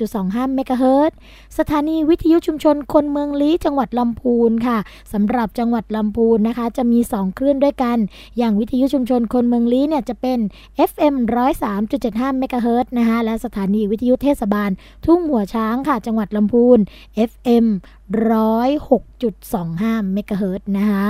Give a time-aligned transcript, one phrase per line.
[0.00, 1.12] 106.25 เมกะเฮิรต
[1.58, 4.78] สถานีวิทยุชุมชนคนเมืองลี้จังหวัดลำพูนค่ะ
[5.12, 7.98] สำหรับจังหวัดลำพูนนะคะ จะมี 2 คลื่นด้วยกัน
[8.38, 10.38] อย่างวิทยุชุมชนคนเมืองลี้เนี่ยจะเป็น
[10.90, 11.14] FM
[11.78, 14.70] 103.75เมกะเฮิรตนะคะและสถานีวิทยุเทศบาล
[15.06, 16.78] ทุ่งหัวช้างค่ะ จังหวัดลำพูน
[17.30, 17.66] FM
[18.44, 21.06] 106.25เมกะเฮิรตนะคะ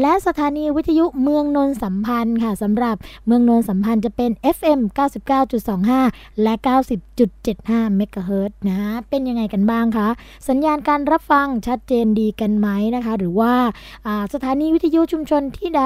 [0.00, 2.96] และสถานีวิทยุเมืองนนสัมพันธ์ค่ะสำหรับ
[3.26, 4.80] เมืองนนสัมพันธ์จะเป็น FM
[5.60, 6.54] 99.25 และ
[7.20, 8.76] 90.75 เมกะเฮิรตนะ
[9.08, 10.08] เป็นยังไงกันบ้างคะ
[10.48, 13.52] สัญญาณการรับฟังชัดเจนดีกันไหมนะคะ หรือว่า
[14.06, 15.84] อ่าสถานีวิทยุชุมชนที่ใด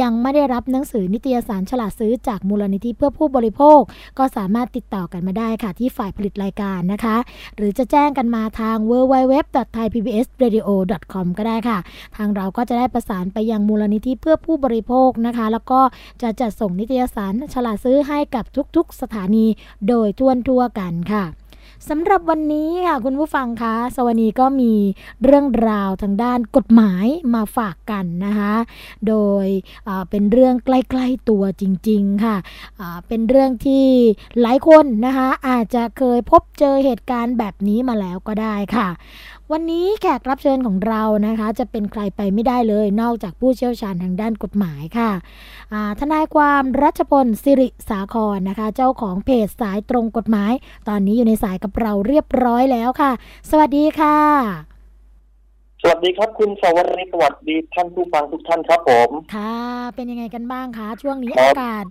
[0.00, 3.80] ยังไม่ได้รับหนังสือนิตยสารฉลาดซื้อจากมูลนิธิเพื่อผู้บริโภค
[4.18, 7.16] ก็สามารถติดต่อกันมาได้ค่ะ ที่ฝ่ายผลิตรายการนะคะ
[7.56, 11.78] หรือจะแจ้งกันมาทาง www.thaipbsradio.com ก็ได้ค่ะ
[12.16, 15.80] ทางเราก็จะได้ประสานไปยังมูลนิธิเพื่อผู้บริโภคนะคะ แล้วก็
[16.22, 18.44] จะจัดส่งนิตยสารฉลาดซื้อให้กับ
[18.76, 19.46] ทุกๆ สถานี
[19.88, 21.24] โดยทั่วทั่วกันค่ะ
[21.88, 24.72] สำหรับวันนี้ค่ะคุณผู้ฟังคะ สวนีก็มี
[25.24, 28.54] เรื่องราวทางด้านกฎหมายมาฝากกันนะคะ
[29.08, 29.46] โดย
[30.10, 32.36] เป็นเรื่องใกล้ๆตัวจริง ๆค่ะ
[33.08, 33.86] เป็นเรื่องที่
[34.40, 38.88] หลายคนนะคะอาจจะเคยพบเจอเหตุการณ์แบบนี้มาแล้วก็ได้ค่ะ
[39.54, 45.10] วันนี้แขกรับเชิญของเรานะคะ จะเป็นใครไปไม่ได้เลย นอกจากผู้เชี่ยวชาญทางด้านกฎหมายค่ะ
[45.72, 50.52] อ่าทนายความรัชพลสิริสาครนะคะ เจ้าของเพจสายตรงกฎหมาย
[50.88, 53.12] ตอนนี้อยู่ในสายกับเราเรียบร้อยแล้วค่ะ
[53.50, 54.18] สวัสดีค่ะ
[55.82, 59.56] สวัสดีครับคุณสวรีสวัสดีท่านผู้ฟังทุกท่านครับผมค่ะ
[59.94, 61.84] เป็นยังไงกันบ้างคะช่วงนี้ครับอากาศ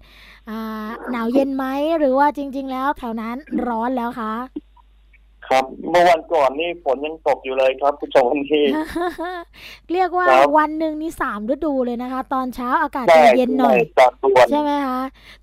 [0.50, 1.65] อ่าหนาวเย็นไหม
[1.97, 3.35] หรือว่าจริง ๆ แล้วแถวนั้น
[3.67, 4.33] ร้อนแล้วคะ
[5.50, 8.62] ครับ เมื่อวันก่อนนี่ฝนยังตกอยู่เลยครับคุณสวรี
[9.92, 15.00] เรียกว่าครับวันหนึ่งนี่สามฤดูเลยนะคะ ตอนเช้าอากาศใช่จะเย็นหน่อย ใช่จากตัวน ใช่ไหมคะ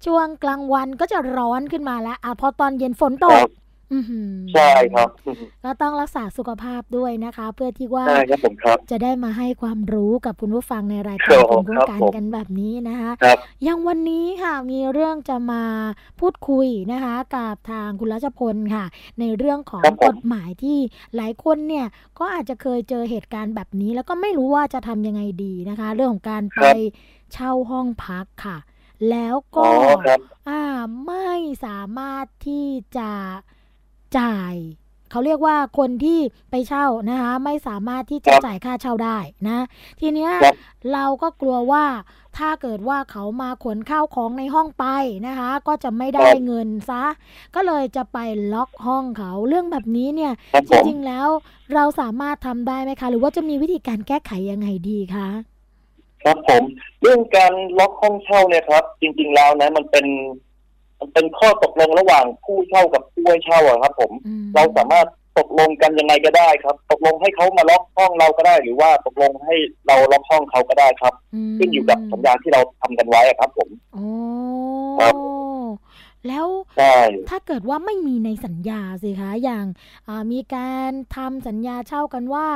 [0.07, 3.66] ช่วงกลางวันก็จะร้อนขึ้นมาแล้วอะพอตอนเย็นฝนตคก รับอื้อหือ
[4.53, 5.09] ใช่ครับ
[5.65, 15.65] ก็ต้องรักษาสุขภาพด้วยนะคะ เพื่อที่ว่าใช่ครับผมครับจะได้มาให้ความรู้กับคุณผู้ฟังในรายคการรับคุณผู้ครับการผมกันแบบนี้นะคะครับอย่างวันนี้ค่ะมีเรื่องจะมา
[16.21, 18.85] พูดคุยนะคะ กับทางคุณรัชพลค่ะ
[19.21, 20.79] ในเรื่องของครับผมกฎหมายที่
[21.17, 21.87] หลายคนเนี่ย
[22.19, 26.65] ก็อาจจะเคยเจอเหตุการณ์แบบนี้ แล้วก็ไม่รู้ว่าจะทำยังไงดีนะคะ เรื่องของการไป
[27.33, 28.59] เช่าห้องพักค่ะ
[29.11, 29.73] แล้วอ๋ก็อ
[30.05, 30.63] ครับอ่า
[31.07, 31.31] ไม่
[31.65, 32.67] สามารถที่
[32.97, 33.11] จะ
[34.19, 34.55] จ่าย
[35.11, 36.21] เขาเรียกว่าคนที่
[36.51, 39.19] ไปเช่านะคะไม่สามารถที่จะครับจ่ายค่าเช่าได้
[39.49, 39.65] นะ
[40.01, 40.55] ทีเนี้ยครับ
[40.93, 41.85] เราก็กลัวว่า
[42.39, 44.85] ถ้าเกิดว่าเขามาขนข้าวของในห้องไป
[45.27, 47.05] นะคะ ก็จะไม่ได้ครับเงินซะ
[47.55, 48.19] ก็เลยจะไป
[48.55, 51.29] ล็อกห้องเขาเรื่องแบบนี้เนี่ยครับจผมริงๆแล้ว
[51.75, 55.29] เราสามารถทำได้ไหมคะ หรือว่าจะมีวิธีการแก้ไขยังไงดีคะ
[56.25, 56.63] ครับผม
[57.03, 60.46] เรื่องการล็อกห้องเช่าเนี่ยครับ จริง ๆแล้วนะมันเป็นมัน
[61.15, 65.07] เป็นข้อตกลงระหว่างผู้เช่ากับผู้ให้เช่าอะครับ ผม อืม เราสามารถ
[65.39, 69.55] ตกลงกันยังไงก็ได้ครับ ตกลงให้เขามาล็อกห้องเราก็ได้ หรือว่าตกลงให้
[69.87, 71.15] เราล็อกห้องเขาก็ได้ครับ
[71.49, 74.05] มขึ้นอยู่กับสัญญาที่เราทำกันไว้อะครับ ผม โอ้
[75.01, 75.15] ครับ
[76.29, 76.47] แล้ว
[76.79, 76.97] ใช่
[77.29, 79.65] ถ้าเกิดว่าไม่มีในสัญญาสิคะอย่าง
[80.09, 82.47] อ่ามีการทำสัญญาเช่ากันว่า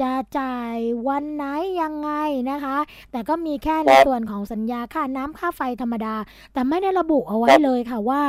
[0.00, 0.76] จะจ่าย
[1.08, 1.44] วันไหน
[1.82, 2.10] ยังไง
[2.50, 2.78] นะคะ
[3.12, 6.14] แต่ก็มีแค่ในส่วนของสัญญาค่าน้ำค่าไฟธรรมดา
[6.52, 8.22] แต่ไม่ได้ระบุเอาไว้เลยค่ะว่า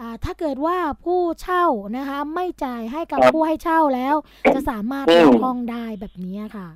[0.00, 1.64] อ่าถ้าเกิดว่าผู้เช่า
[1.96, 4.14] นะคะ ไม่จ่ายให้กับผู้ให้เช่าแล้ว
[4.54, 6.68] จะสามารถล็อกห้องได้แบบนี้ค่ะ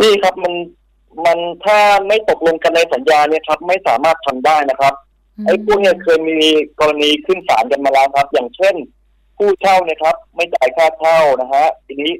[0.00, 0.54] นี่ครับมัน
[1.24, 4.94] มันถ้าไม่ตกลงกันในสัญญาเนี่ยครับ ไม่สามารถทำได้นะครับ
[5.46, 6.38] ไอ้พวกเนี่ยเคยมี
[6.80, 8.74] กรณีขึ้นศาลกันมาแล้วครับ อย่างเช่น
[9.36, 12.12] ผู้เช่าเนี่ยครับ ไม่จ่ายค่าเช่านะฮะทีนี้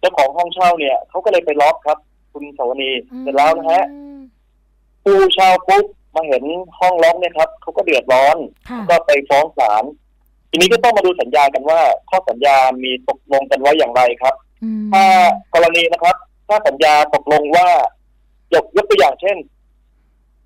[0.00, 1.98] เจ้าของห้องเช่าเนี่ยเขาก็เลยไปล็อกครับ
[2.32, 4.18] คุณสวนีเสร็จแล้วนะฮะอืม
[5.04, 5.84] ผู้เช่าปุ๊บ
[6.14, 6.44] มาเห็น
[6.78, 8.36] ห้องล็อกเนี่ยครับเขาก็เดือดร้อน
[8.68, 9.84] ค่ะก็ไปฟ้องศาล
[10.50, 15.04] ทีนี้ก็ต้องมาดูสัญญากันว่าข้อสัญญามีตกลงกันไว้อย่างไรครับอืมถ้า
[15.54, 16.16] กรณีนะครับ
[16.48, 17.68] ถ้าสัญญาตกลงว่า
[18.54, 19.36] ยกยกตัวอย่างเช่น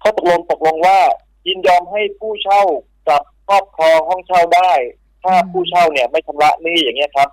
[0.03, 0.99] ข้อตกลงตกลงว่า
[1.47, 2.63] ยินยอมให้ผู้เช่า
[3.07, 4.73] กลับครอบครองห้องเช่าได้
[5.23, 7.29] ถ้าผู้เช่าเนี่ยไม่ชำระหนี้อย่างเงี้ยครับ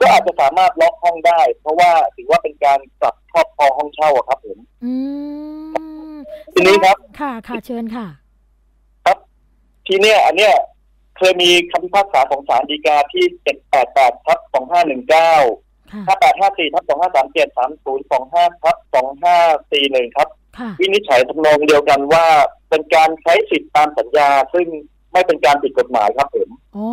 [0.00, 4.92] ก็อาจจะสามารถล็อกห้องได้ เพราะว่าถือว่าเป็นการกลับครอบครองห้องเช่าอะครับผมอื
[6.14, 6.16] ม
[6.52, 8.06] ทีนี้ครับ ค่ะค่ะเชิญค่ะ
[9.86, 10.54] ทีเนี้ยอันเนี้ย
[11.16, 13.24] เคยมีคำพิพากษาของศาลฎีกาที่
[13.76, 14.38] 788ทับ
[15.08, 18.76] 2519 ค่ะ5854ทับ2537 3025ทับ
[19.46, 20.28] 2541ครับ
[20.58, 22.26] ค่ะวินิจฉัยทำนองเดียวกันว่า
[22.68, 24.66] เป็นการใช้สิทธิตามสัญญา ซึ่ง
[25.12, 26.88] ไม่เป็นการผิดกฎหมายครับผมโอ้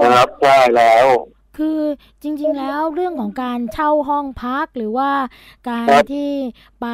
[0.00, 1.06] ครับใช่แล้ว
[1.60, 1.80] คือ
[2.22, 5.10] จริงๆแล้วเรื่องของการเช่าห้องพักหรือว่า
[5.70, 6.30] การครับที่
[6.80, 6.86] ไป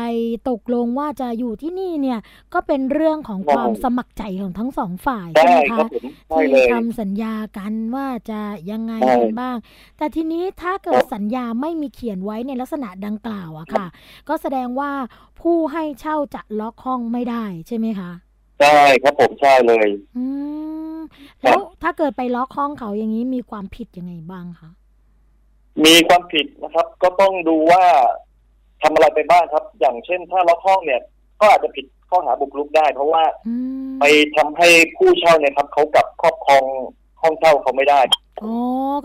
[0.48, 2.20] ตกลงว่าจะอยู่ที่นี่เนี่ย
[2.54, 9.56] ก็เป็นเรื่องของครับความสมัครใจของทั้งสองฝ่ายใช่ใช่ไหมครัคะบผมใช่ที่เลยทำสัญญากันว่าจะยังไงใช่กันบ้าง
[9.96, 13.86] แต่ทีนี้ถ้าเกิคดรับสัญญาไม่มีเขียนไว้ในลักษณะดังกล่าวอะค่ะ
[14.28, 14.90] ก็แสดงว่า
[15.40, 18.10] ผู้ให้เช่าจะล็อกห้องไม่ได้ใช่ไหมคะ
[18.60, 20.24] ใช่ครับผมใช่เลย อื
[20.96, 20.98] ม
[21.42, 24.70] แล้วถ้าเกิดไปล็อกห้องเขาอย่างนี้มีความผิดยังไงบ้างคะ
[25.84, 27.84] มีความผิดนะครับ ก็ต้องดูว่า
[28.82, 31.02] ทำอะไรไปบ้างครับ อย่างเช่น ถ้าล็อกห้องเนี่ย
[31.40, 33.54] ก็อาจจะผิดข้อหาบุกรุกได้ เพราะว่าอื
[33.86, 34.04] มไป
[34.36, 36.64] ทำให้ผู้เช่าเนี่ยครับเขากลับครอบครอง
[37.22, 38.00] ห้องเช่าเขาไม่ได้
[38.42, 38.56] อ๋อ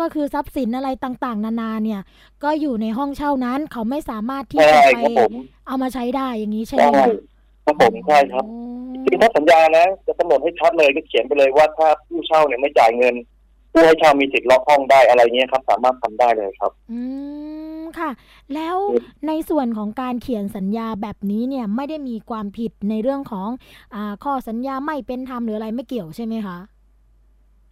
[0.02, 2.02] ก็คือทรัพย์สินอะไรต่างๆ นานาเนี่ย
[2.44, 5.34] ก็อยู่ในห้องเช่านั้นเขาไม่สามารถที่ใช่จะไปครับผม
[5.68, 7.06] เอามาใช้ได้อย่างนี้ใช่ไหมใช่
[7.66, 8.72] คะครับผมใช่ครับอ๋อ
[9.06, 13.16] คือถ้าสัญญานะจะกำหนดให้ชัดเลยก็เขียนไปเลยว่าถ้าผู้เช่าเนี่ยไม่จ่ายเงิน
[13.72, 17.00] ผู้ให้เช่ามีสิทธิ์ล็อกห้องได้อะไรเงี้ยครับ สามารถทำได้เลยครับ อื
[17.80, 18.12] มค่ะ
[18.54, 23.50] แล้วครับในส่วนของการเขียนสัญญาแบบนี้เนี่ยไม่ได้มีความผิดในเรื่องของ
[23.96, 26.58] อ่าข้อสัญญาไม่เป็นธรรมหรืออะไรไม่เกี่ยวใช่ไหมคะ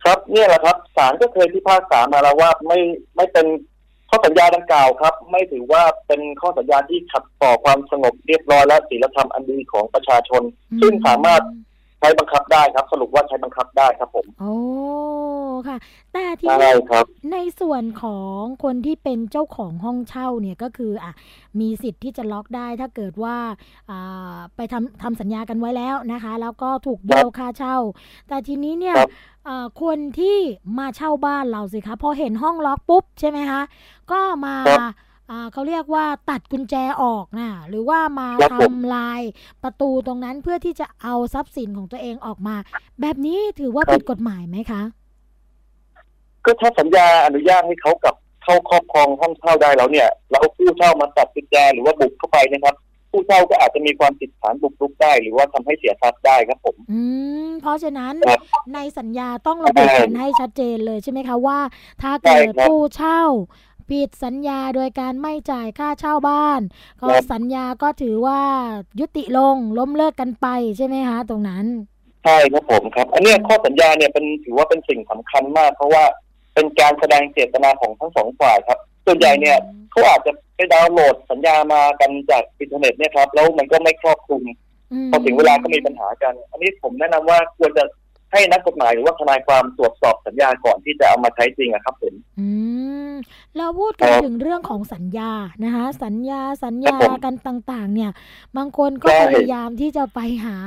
[0.04, 2.80] ครับเนี่ยแหละครับศาลก็เคยพิพากษามาแล้วว่าไม่
[3.16, 3.46] ไม่เป็น
[4.10, 10.44] ข้อสัญญาดังกล่าวครับ ไม่ถือว่าเป็นข้อสัญญาที่ขัดต่อความสงบเรียบร้อยและศีลธรรมอันดีของประชาชน
[10.82, 11.42] ซึ่งสามารถ
[12.00, 14.54] ใช้บังคับได้ครับ สรุปว่าใช้บังคับได้ครับผม โอ้
[15.68, 15.78] ค่ะ
[16.14, 21.12] แต่ทีใช่นี้ครับ ในส่วนของคนที่เป็นเจ้าของห้องเช่าเนี่ยก็คืออะ
[21.60, 23.38] มีสิทธิ์ที่จะล็อกได้ถ้าเกิดว่า
[23.90, 27.78] อ่าไปทำทำสัญญากันไว้แล้วนะคะ แล้วก็ถูกเบี้ยวค่าเช่า
[28.28, 29.10] แต่ทีนี้เนี่ยครับ
[29.48, 30.38] อ่าคนที่
[30.78, 33.62] มาเช่าบ้านเราสิคะพอเห็นห้องล็อกปุ๊บใช่ไหมคะ
[34.12, 34.90] ก็มาครับอ่า
[35.54, 39.22] เขาเรียกว่าตัดกุญแจออกนะหรือว่ามาครับผมทำลาย
[39.64, 42.56] ประตูตรงนั้นเพื่อที่จะเอาทรัพย์สินของตัวเองออกมา
[43.02, 44.82] แบบนี้ถือว่าผิดกฎหมายไหมคะ
[46.46, 52.76] ก็ถ้าสัญญาอนุญาตให้เขากลับเข้าครอบครองห้องเช่าได้แล้วเนี่ยแล้วผู้เช่ามาตัดกุญแจหรือว่าบุกเข้าไปนะครับ
[53.12, 57.02] ผู้เช่าก็อาจจะมีความผิดฐานบุกรุกได้ หรือว่าทำให้เสียทรัพย์ได้ครับผม อื
[57.48, 58.42] ม เพราะฉะนั้นครับ
[58.76, 61.60] ในสัญญาต้องระบุใช่กันให้ชัดเจนเลยใช่ไหมคะว่า
[62.02, 63.22] ถ้าเกิดใช่ครับผู้เช่า
[63.92, 66.62] ผิดสัญญาโดยการไม่จ่ายค่าเช่าบ้าน
[67.02, 68.42] ก็ครับสัญญาก็ถือว่า
[69.00, 71.66] ยุติลงล้มเลิกกันไปใช่ไหมคะตรงนั้น
[72.24, 76.04] ใช่ครับผมครับ อันเนี้ยข้อสัญญาเนี่ยเป็นถือว่าเป็นสิ่งสำคัญมาก เพราะว่า
[76.54, 79.58] เป็นการแสดงเจตนาของทั้งสองฝ่ายครับ ส่วนใหญ่เนี่ย
[79.92, 84.42] เขาอาจจะไปดาวน์โหลดสัญญามากันจากอินเทอร์เน็ตเนี่ยครับแล้วมันก็ไม่ครอบคลุม
[85.08, 87.84] มพอถึงเวลาก็มีปัญหากัน อันนี้ผมแนะนำว่าควรจะ
[88.32, 92.48] ให้นักกฎหมายหรือว่าทนายความตรวจสอบสัญญาก่อนที่จะเอามาใช้จริงอะครับผมอื
[93.10, 93.14] ม
[93.58, 95.32] เราพูดกันครับถึงเรื่องของสัญญา
[95.64, 98.12] นะคะ สัญญาสัญญาครับผมกันต่างๆ เนี่ย
[98.58, 100.58] บางคนก็ใช่พยายามที่จะไปหา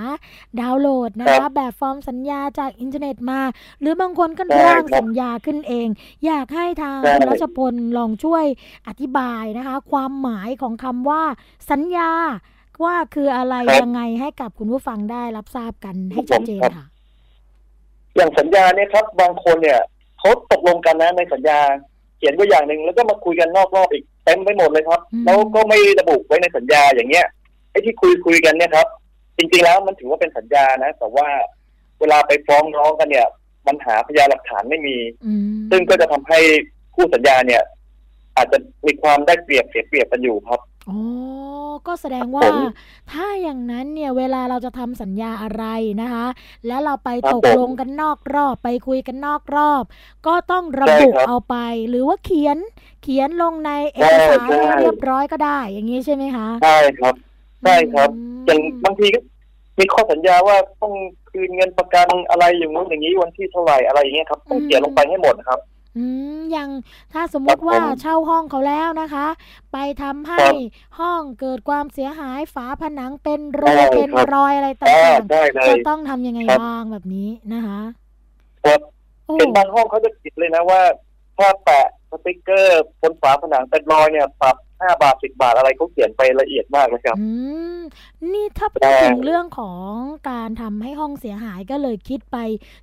[0.60, 3.40] ดาวน์โหลดนะคะครับแบบฟอร์มสัญญาจากอินเทอร์เน็ตมา
[3.80, 5.88] หรือบางคนก็ใช่ร่างครับสัญญาขึ้นเอง
[6.26, 8.44] อยากให้ทางใช่คุณรัชพลลองช่วย
[8.88, 11.22] อธิบายนะคะ ความหมายของคำว่า
[11.70, 12.10] สัญญา
[12.84, 16.91] ว่าคืออะไรครับยังไงให้กับคุณผู้ฟังได้รับทราบกันให้ครับชัดเจนครับค่ะ
[18.16, 19.80] อย่างสัญญาเนี่ยครับ บางคนเนี่ย
[20.18, 21.58] เขาตกลงกันนะในสัญญา
[22.16, 27.26] เขียนไว้อย่างหนึ่งแล้วก็มาคุยกันนอกรอบอีกเต็มไปหมดเลยครับอืมแล้วก็ไม่ระบุไว้ในสัญญาอย่างเงี้ย
[27.70, 28.86] ไอ้ที่คุยคุยกันเนี่ยครับ
[29.36, 31.28] จริงๆแล้วมันถือว่าเป็นสัญญานะ แต่ว่า
[32.00, 33.26] เวลาไปฟ้องร้องกันเนี่ย
[33.66, 36.38] มันหาพยานหลักฐานไม่มีอืมซึ่งก็จะทำให้
[36.94, 37.62] คู่สัญญาเนี่ย
[38.36, 40.96] อาจจะมีความได้เปรียบเสียเปรียบกันอยู่ครับ อ๋อ
[41.86, 42.58] ก็แสดงว่าผม
[43.10, 45.64] ถ้าอย่างนั้นเนี่ยเวลาเราจะทำสัญญาอะไร
[46.02, 46.26] นะคะ
[46.66, 49.84] แล้วเราไปครับตกผมลงกันนอกรอบไปคุยกันนอกรอบ
[50.26, 51.56] ก็ต้องระใช่บุครับเอาไป
[51.88, 52.58] หรือว่าเขียน
[53.02, 57.14] เขียนลงในเอกใช่สารใช่ให้เรียบร้อยก็ได้ อย่างนี้ใช่ไหมคะใช่ครับ
[57.62, 58.10] ใช่ครับ
[58.46, 59.20] มอย่างบางทีก็
[59.78, 60.92] มีข้อสัญญาว่าต้อง
[61.30, 65.60] คืนเงินประกันอะไรอย่างนู้นอย่างนี้วันที่เท่าไหร่อะไรอย่างเงี้ยครับต้องเขียนลงไปให้หมดครับ
[65.96, 66.04] อื
[66.36, 66.68] มอย่าง
[67.12, 69.26] ถ้าสมมุติว่าครับผมเช่าห้องเขาแล้วนะคะ
[69.72, 70.54] ไปทำให้ครับ
[70.98, 77.80] ห้องเกิดความเสียหายฝาผนังเป็นรูใช่เป็นครับรอยอะไรตอ่า่างได้เลๆจะยต้องทำยังไงครับบ้างแบบนี้นะคะ
[78.64, 78.80] ครับ
[79.26, 80.82] โอ้เป็นบางห้องเขาจะติดเลยนะว่า
[81.38, 87.26] ถ้าแปะสติกเกอร์บนฝาผนังเป็นรอยเนี่ยปรับ ห้าบาทสิบบาทอะไรเขาเขียนไปละเอียดมากเลยครับ อื
[87.78, 87.80] ม
[88.32, 89.92] นี่ถ้าพูดใช่ถึงเรื่องของ
[90.30, 92.36] การทำให้ห้องเสียหายก็เลยคิดไป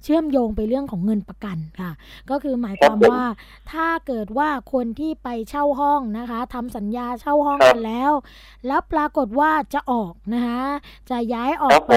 [0.03, 1.91] เชื่อมโยงไปเรื่องของเงินประกันค่ะ
[2.29, 3.23] ก็คือหมายความว่า
[3.71, 8.11] ถ้าเกิดว่าคนที่ไปเช่าห้องนะคะทำสัญญาเช่าห้องกันแล้ว
[8.67, 10.63] แล้วปรากฏว่าจะออกนะคะ
[11.09, 11.93] จะย้ายออกไป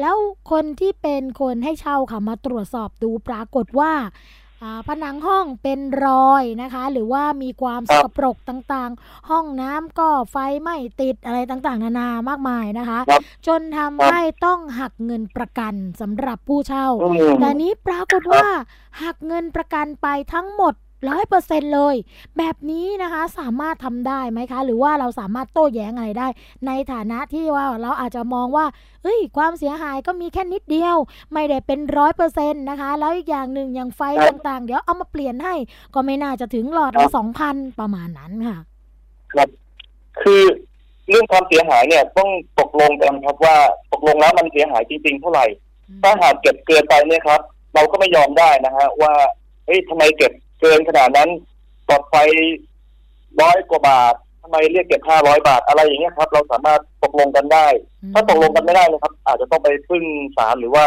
[0.00, 0.16] แล้ว
[0.50, 4.43] คนที่เป็นคนให้เช่าค่ะมาตรวจสอบดูปรากฏว่าอ่า
[4.88, 18.46] ผนังห้องเป็นรอยนะคะ หรือว่ามีความสกปรกต่างๆ ห้องน้ำก็ไฟไม่ติดอะไรต่างๆ นานามากมายนะคะครับจนทำให้ต้องหักเงินประกันสำหรับผู้เช่าอืมแต่นี้ปรากฏว่า
[19.02, 20.74] หักเงินประกันไปทั้งหมด
[21.08, 21.94] ร้อยเปอร์เซ็นเลย
[22.38, 26.28] แบบนี้นะคะสามารถทำได้ไหมคะ หรือว่าเราสามารถโต้แย้งอะไรได้
[26.66, 28.66] ในฐานะที่ว่าเราอาจจะมองว่า
[29.02, 30.96] เอ้ย ความเสียหายก็มีแค่นิดเดียว
[31.32, 35.54] ไม่ได้เป็นร้อยเปอร์เซ็นต์นะคะ แล้วอีกอย่างหนึ่งอย่างไฟครับต่างๆ เดี๋ยวเอามาเปลี่ยนให้
[35.94, 38.58] ก็ไม่น่าจะถึงหลอดครัละบสองพันประมาณนั้นค่ะ
[39.32, 39.48] ครับ
[40.22, 40.42] คือ
[41.10, 42.30] เรื่องความเสียหายเนี่ยต้อง
[42.60, 43.56] ตกลงกันครับว่า
[43.92, 45.46] ตกลงแล้วมันเสียหายจริง ๆ เท่าไหร่
[46.02, 47.40] ถ้าหากเก็บเกินไปเนี่ยครับ
[47.74, 49.12] เราก็ไม่ยอมได้นะฮะว่า
[49.66, 51.28] เฮ้ยทำไมเก็บ เกินขนาดนั้น
[51.88, 52.14] ปลอดไฟ
[53.40, 57.66] ร้อยกว่าบาททำไมเรียกเก็บห้าร้อยบาทอะไรอย่างเงี้ยครับ เราสามารถตกลงกันได้
[58.14, 60.04] ถ้าตกลงกันไม่ได้นะครับ อาจจะต้องไปพึ่ง
[60.36, 60.84] ศาลหรือว่า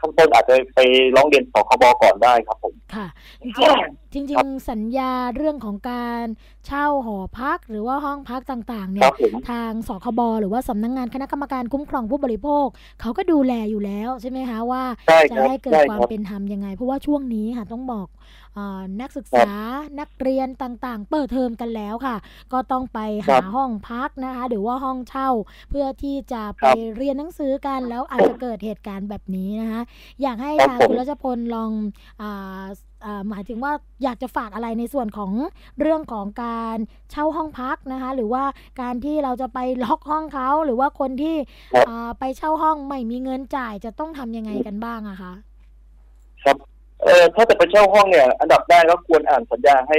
[0.00, 0.80] ข้างต้นอาจจะไป
[1.16, 3.06] ร้องเรียนสคบก่อนได้ครับผมค่ะ
[3.42, 6.24] จริงๆจริครังบๆสัญญาเรื่องของการ
[6.66, 12.66] เช่าหอพักหรือว่าห้องพักต่างๆเนี่ครัยบผมทางสคบหรือว่าสำนักงงานคณะกรรมการคุ้มครองผู้บริโภค
[13.00, 18.08] เขาก็ดูแลอยู่แล้วใช่ไหมคะว่าใช่จะครับให้เกิดใช่ควาคมรับเป็นธรรมยังไง เพราะว่าช่วงนี้ค่ะต้องบอก
[18.54, 19.50] เออนักศึกษา
[20.00, 22.16] นักเรียนต่างๆ เปิดเทอมกันแล้วค่ะ
[22.52, 25.30] ก็ต้องไปครัหาบห้องพักนะคะหรือว่าห้องเช่า
[25.70, 29.82] เพื่อที่จะไปครับเรียนหนังสือกันแล้วอาจจะเกิดเหตุการณ์แบบนี้นะคะ
[30.22, 31.70] อยากให้ครับทางผมคุณรัชพลลอง
[32.22, 32.66] อ่าอ่า
[33.28, 33.72] หมายถึงว่า
[34.04, 35.32] อยากจะฝากอะไรในส่วนของ
[35.80, 36.76] เรื่องของการ
[37.10, 38.44] เช่าห้องพักนะคะ หรือว่า
[38.80, 41.36] การที่เราจะไปล็อกห้องเขาหรือว่าคนที่
[41.74, 45.32] ครับอ่าไปเช่าห้องไม่มีเงินจ่ายจะต้องทำยังไงกันบ้างอะคะ
[46.44, 46.56] ครับ
[47.02, 49.98] เอ่อถ้าจะไปเช่าห้องเนี่ย อันดับแรกก็ควรอ่านสัญญาให้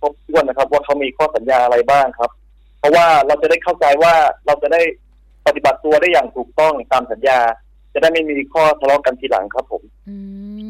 [0.00, 2.30] ครบถ้วนนะครับ ว่าเขามีข้อสัญญาอะไรบ้างครับ
[2.78, 4.14] เพราะว่าเราจะได้เข้าใจว่า
[4.46, 4.82] เราจะได้
[5.46, 7.38] ปฏิบัติตัวได้อย่างถูกต้องตามสัญญา
[7.92, 10.16] จะได้ไม่มีข้อทะเลาะกันทีหลังครับผม อื
[10.56, 10.69] มนะคร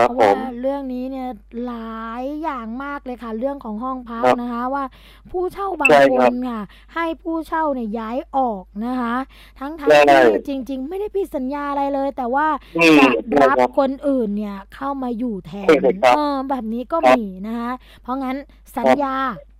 [0.00, 1.28] เพราะผว่ามเรื่องนี้เนี่ย
[1.64, 4.84] หลายอย่างมากเลยค่ะ เรื่องของห้องพักครับนะคะ ว่า
[5.30, 6.60] ผู้เช่าบางใช่คครับนค่ะ
[6.94, 9.14] ให้ผู้เช่าเนี่ยย้ายออกนะคะ
[9.58, 17.70] ทั้งทั้งใช่ที่จริง ๆ ไม่ได้ผิดสัญญาอะไรเลย แต่ว่าอืมจะใช่รับครับคนอื่นเนี่ยเข้ามาอยู่แทนใช่ครับเออแบบนี้ก็ครับมีนะคะ
[18.02, 18.36] เพราะงั้น
[18.78, 19.14] สัญญา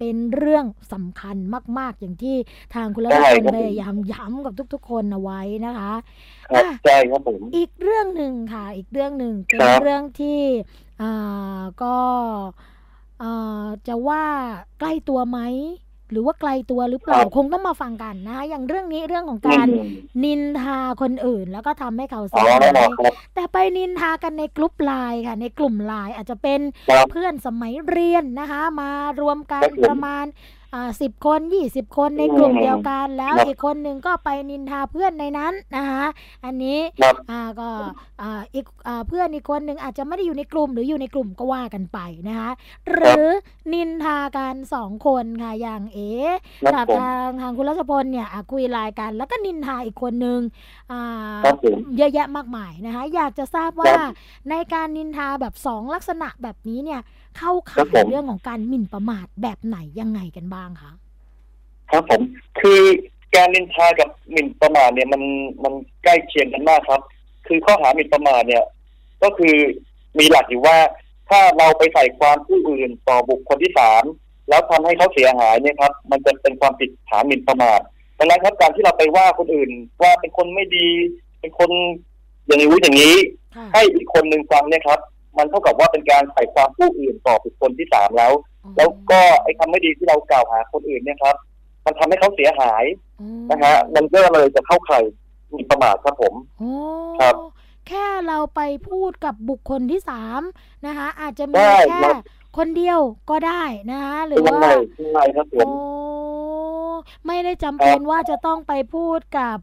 [0.05, 1.37] เป็นเรื่องสำคัญ
[1.79, 2.37] มาก ๆ อย่างที่
[2.75, 5.93] ทางคุณรัตใช่พลครับพยายามย้ำกับทุก ๆ คนเอาไว้นะคะ
[6.51, 10.41] ครับอะใช่ครับผมอีกเรื่องหนึ่งค่ะ อีกเรื่องหนึ่งเป็นครับเรื่องที่
[11.03, 11.97] อ่าก็
[13.23, 14.25] อ่าจะว่า
[14.79, 15.39] ใกล้ตัวไหม
[16.13, 19.89] หรือว่าไกลตัวหรือเปล่าครับคงต้องมาฟังกันนะคะอย่างเรื่องนี้เรื่องของการอืม
[20.25, 30.62] นินทาคนอื่น แล้วก็ทำให้เขาอ๋เสีอยหายครับแต่ไปนินทากันในกลุ่มไลน์ค่ะ ในกลุ่มไลน์อาจจะเป็นครับเพื่อนสมัยเรียนนะคะ มารวมกันครับผมประมาณอ่า
[31.01, 36.05] สิบคนยี่สิบคนในกลุ่มอืมเดียวกัน แล้วครับอีกคนหนึ่งก็ไปนินทาเพื่อนในนั้นนะคะ
[36.45, 37.69] อันนี้ครับอ่าก็
[38.23, 42.51] อ่าอีกอ่าเพื่อนอีกคนหนึ่งอาจจะไม่ได้อยู่ในกลุ่มหรืออยู่ในกลุ่มก็ว่ากันไปนะคะ
[42.91, 43.27] หรือ
[43.73, 46.11] นินทากันสองคนค่ะอย่างเอ๋
[46.65, 50.41] ครับกับผมทางทางคุณรัชพลเนี่ยอะคุยไลน์กัน แล้วก็นินทาอีกคนหนึ่ง
[50.93, 51.03] อ่า
[51.45, 53.95] ครับผมเยอะแยะมากมายนะคะอยากจะทราบว่า
[54.51, 57.01] ในการนินทาแบบสองลักษณะแบบนี้เนี่ย
[57.39, 60.93] เข้าครัข่าบผยมเรื่องของการหมิ่นประมาทแบบไหนยังไงกันบ้างคะ
[61.91, 62.21] ครับผม
[62.61, 62.81] คือ
[63.37, 65.23] การนินทากับหมิ่นประมาทเนี่ยมัน
[65.65, 65.73] มัน
[66.05, 67.01] ใกล้เคียงกันมากครับ
[67.47, 68.65] คือข้อหาหมิ่นประมาทเนี่ย
[69.23, 69.55] ก็คือ
[70.19, 70.79] มีหลักอยู่ว่า
[71.31, 74.03] ถ้าเราไปใส่ความผู้อื่นต่อบุคคลที่สาม
[74.49, 77.81] แล้วทำให้เขาเสียหายเนี่ยครับ มันจะเป็นความผิดฐานหมิ่นประมาท
[78.19, 79.71] ดังนั้นครับการที่เราไปว่าคนอื่น
[80.03, 80.89] ว่าเป็นคนไม่ดี
[81.41, 81.71] เป็นคน
[82.47, 83.17] อย่างนี้อย่างนี้
[83.57, 85.01] ค่ะให้อีกคนหนึ่งฟังเนี่ยครับ
[85.37, 88.33] มันเท่ากับว่าเป็นการใส่ความผู้อื่นต่อบุคคลที่สามแล้ว
[88.77, 91.37] แล้วก็ไอ้คำไม่ดีที่เรากล่าวหาคนอื่นเนี่ยครับ
[91.87, 92.85] มันทำให้เขาเสียหาย
[93.19, 95.05] อ๋อนะฮะมันก็เลยจะเข้าข่าย
[95.51, 96.73] หมีประมาทครับผมโอ้
[97.21, 97.35] ครับ
[97.89, 100.41] แค่เราไปพูดกับบุคคลที่สาม
[100.87, 102.17] นะคะอาจจะมีได้แค่ครับ
[102.57, 104.63] คนเดียวก็ได้นะคะหรือใช่ว่า
[105.13, 105.71] ใช่ครับผมโอ้
[107.27, 109.59] ไม่ได้จำเป็นว่าจะต้องไปพูดกับ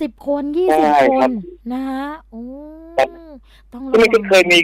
[0.00, 1.30] สิบคนยี่สิบใช่คครันบ
[1.72, 2.42] นะคะโอ้
[2.96, 3.08] ครับ
[3.72, 4.58] ต้องที่ระนี่วัก็งเคยมี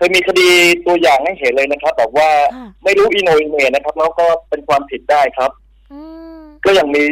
[0.00, 0.48] เคยมีคดี
[0.86, 5.50] ตัวอย่างให้เห็นเลยนะครับแบบว่าค่ะไม่รู้อีโหนอีเหน่นะครับ แล้วก็เป็นความผิดได้ครับ
[5.92, 6.00] อื
[6.34, 7.02] มก็อย่างมี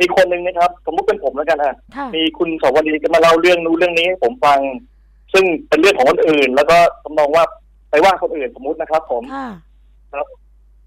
[0.00, 4.58] มีคนหนึ่งนะครับ สมมติเป็นผมแล้วกันอะค่ะมีคุณสวนีก็มาเล่าเรื่องนู้นเรื่องนี้ให้ผมฟัง
[5.32, 7.44] ซึ่งเป็นเรื่องของคนอื่น แล้วก็ทำนองว่า
[7.90, 9.48] ไปว่าคนอื่นสมมตินะครับ ผม ค่ะ
[10.10, 10.24] แล้ว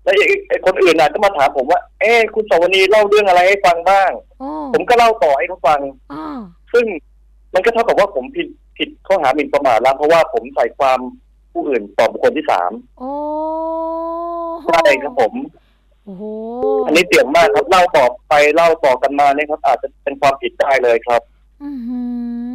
[0.03, 0.13] ไอ้
[0.49, 5.79] ไอ้คนอื่นน่ะก็มาถามผมว่า เอ๊ะคุณสวนีเล่าเรื่องอะไรให้ฟังบ้าง โอ้ผมก็เล่าต่อให้เขาฟัง
[6.13, 6.39] อ่า
[6.73, 6.85] ซึ่ง
[7.53, 10.99] มันก็เท่ากับว่าผมผิดผิดข้อหาหมิ่นประมาทแล้วเพราะว่าผมใส่ความ
[11.57, 13.11] ผู้อื่นต่อบุคคลที่สามโอ้
[14.67, 15.33] ใช่ครับผม
[16.03, 16.23] โอ้โห
[16.85, 21.21] อันนี้เสี่ยงมากครับเล่าต่อไปเล่าต่อกันมาเนี่ยครับ อาจจะเป็นความผิดได้เลยครับ
[21.63, 22.01] อือหื
[22.43, 22.45] อ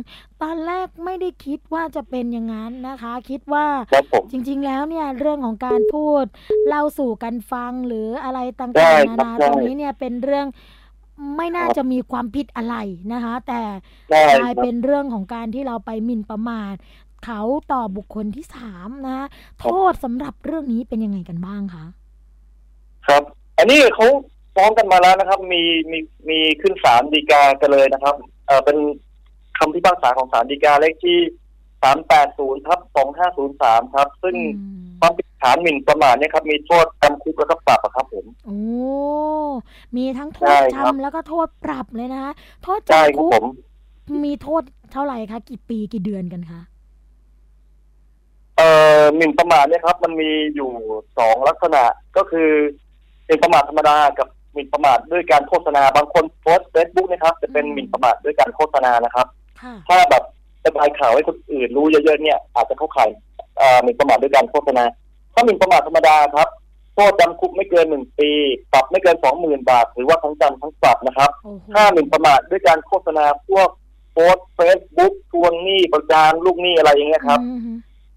[0.42, 6.24] ตอนแรกไม่ได้คิดว่าจะเป็นอย่างนั้นนะคะ คิดว่าครับผมจริง ๆ แล้วเนี่ยเรื่องของการพูด
[6.66, 10.46] เล่าสู่กันฟังหรืออะไรต่ใช่างๆนาครับนาใช่ตรงนี้เนี่ยเป็นเรื่อง
[11.36, 12.76] ไม่น่าครับจะมีความผิดอะไร
[13.12, 13.62] นะคะ แต่
[14.08, 16.74] ใช่กคลารัยบเป็นเรื่องของการที่เราไปหมิ่นประมาท
[17.24, 19.18] เขาต่อบุคคลที่สามนะ
[19.60, 21.84] โทษสำหรับเรื่องนี้เป็นยังไงกันบ้างคะ
[23.06, 23.22] ครับ
[23.58, 24.06] อันนี้เขา
[24.54, 28.14] ฟ้องกันมาแล้วนะครับ มีมีมีขึ้นศาลฎีกากันเลยนะครับ
[28.46, 28.76] เออเป็น
[29.58, 31.18] คำพิพากษาของศาลฎีกาเลขที่
[31.82, 34.42] สามแปดศูนย์ทับสองห้าศูนย์สามครับ ซึ่งอื
[34.88, 38.60] มความผิดฐานหมิ่นประมาทเนี่ยครับมีโทษจำคุกแล้วก็ปรับอะครับผมโอ้
[39.96, 42.32] มีทั้งโทใช่ษครับจำแล้วก็โทษปรับเลยนะคะ
[42.62, 43.44] โทษใช่จำครับคุกผม
[44.24, 48.70] มีโทษเท่าไหร่คะกี่ปีกี่เดือนกันคะเอ่
[49.00, 50.70] อหมิ่นประมาทเนี่ยครับ มันมีอยู่
[51.18, 51.82] สองลักษณะ
[52.16, 52.50] ก็คือ
[53.26, 59.26] หมิ่นประมาทธรรมดากับหมิ่นประมาทด้วยการโฆษณาบางคนโพสเฟซบุ๊กนะครับ จะเป็นหมิ่นประมาทด้วยการโฆษณานะครับ
[59.62, 60.24] ค่ะถ้าแบบ
[60.64, 63.10] กระจายข่าวให้คนอื่นรู้เยอะๆเนี่ย อาจจะเข้าข่าย
[63.58, 64.84] เอ่อหมิ่นประมาทด้วยการโฆษณา
[65.34, 66.48] ถ้าหมิ่นประมาทธรรมดาครับ
[66.94, 68.30] โทษจำคุกไม่เกินหนึ่งปี
[68.72, 73.68] ปรับไม่เกินสองหมื่นบาท หรือว่าทั้งจำทั้งปรับนะครับ โอ้โหถ้าหมิ่นประมาทด้วยการโฆษณาพวก
[74.12, 77.60] โพสเฟซบุ๊กทวงหนี้ประจานลูกหนี้อะไรอย่างเงี้ยครับ อืม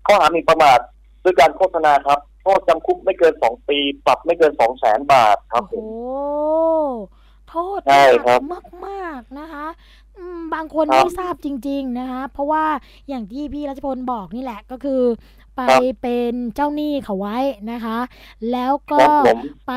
[0.05, 0.79] ข้อหาหมิ่นประมาท
[1.23, 5.81] ด้วยการโฆษณาครับโทษจำคุกไม่เกินสองปี ปรับไม่เกินสองแสนบาทครับ โอ้ผโหม
[7.49, 9.67] โทษใช่ครับมากมากๆนะคะ
[10.17, 12.65] อืมบางคนครับไม่ทราบจริง ๆ นะคะ เพราะว่า
[13.09, 15.01] อย่างที่พี่รัชพลบอกนี่แหละก็คือ
[15.55, 17.37] ไปครับเป็นเจ้าหนี้เขาไว้
[17.71, 17.99] นะคะ
[18.51, 19.73] แล้วก็ครับผมไป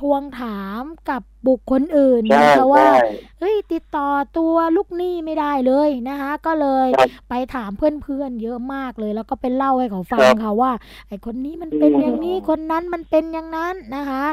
[0.00, 3.08] ทวงถามกับบุคคลอื่นใช่นะคะว่าใช่
[3.40, 10.72] เฮ้ยติดต่อตัวลูกหนี้ไม่ได้เลยนะคะ ก็เลยครับไปถามเพื่อนๆเยอะมากเลย แล้วก็ไปเล่าให้เขาฟังครับค่ะว่า
[11.08, 14.24] ไอ้คนนี้มันเป็นอืมอย่างนี้คนนั้นมันเป็นอย่างนั้นนะคะ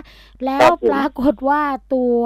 [0.46, 1.62] แล้ควรับผมปรากฏว่า
[1.94, 2.20] ตัว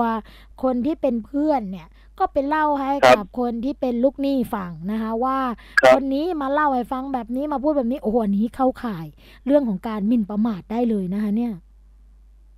[0.63, 1.87] คนที่เป็นเพื่อนเนี่ย
[2.19, 5.37] ก็ไปเล่าให้ครับกับคนที่เป็นลูกหนี้ฟังนะคะ ว่า
[5.81, 9.05] ครับคนนี้มาเล่าให้ฟังแบบนี้มาพูดแบบนี้โอ้โหอันนี้เข้าข่าย
[9.45, 11.53] เรื่องของการหมิ่นประมาทได้เลยนะคะ เนี่ย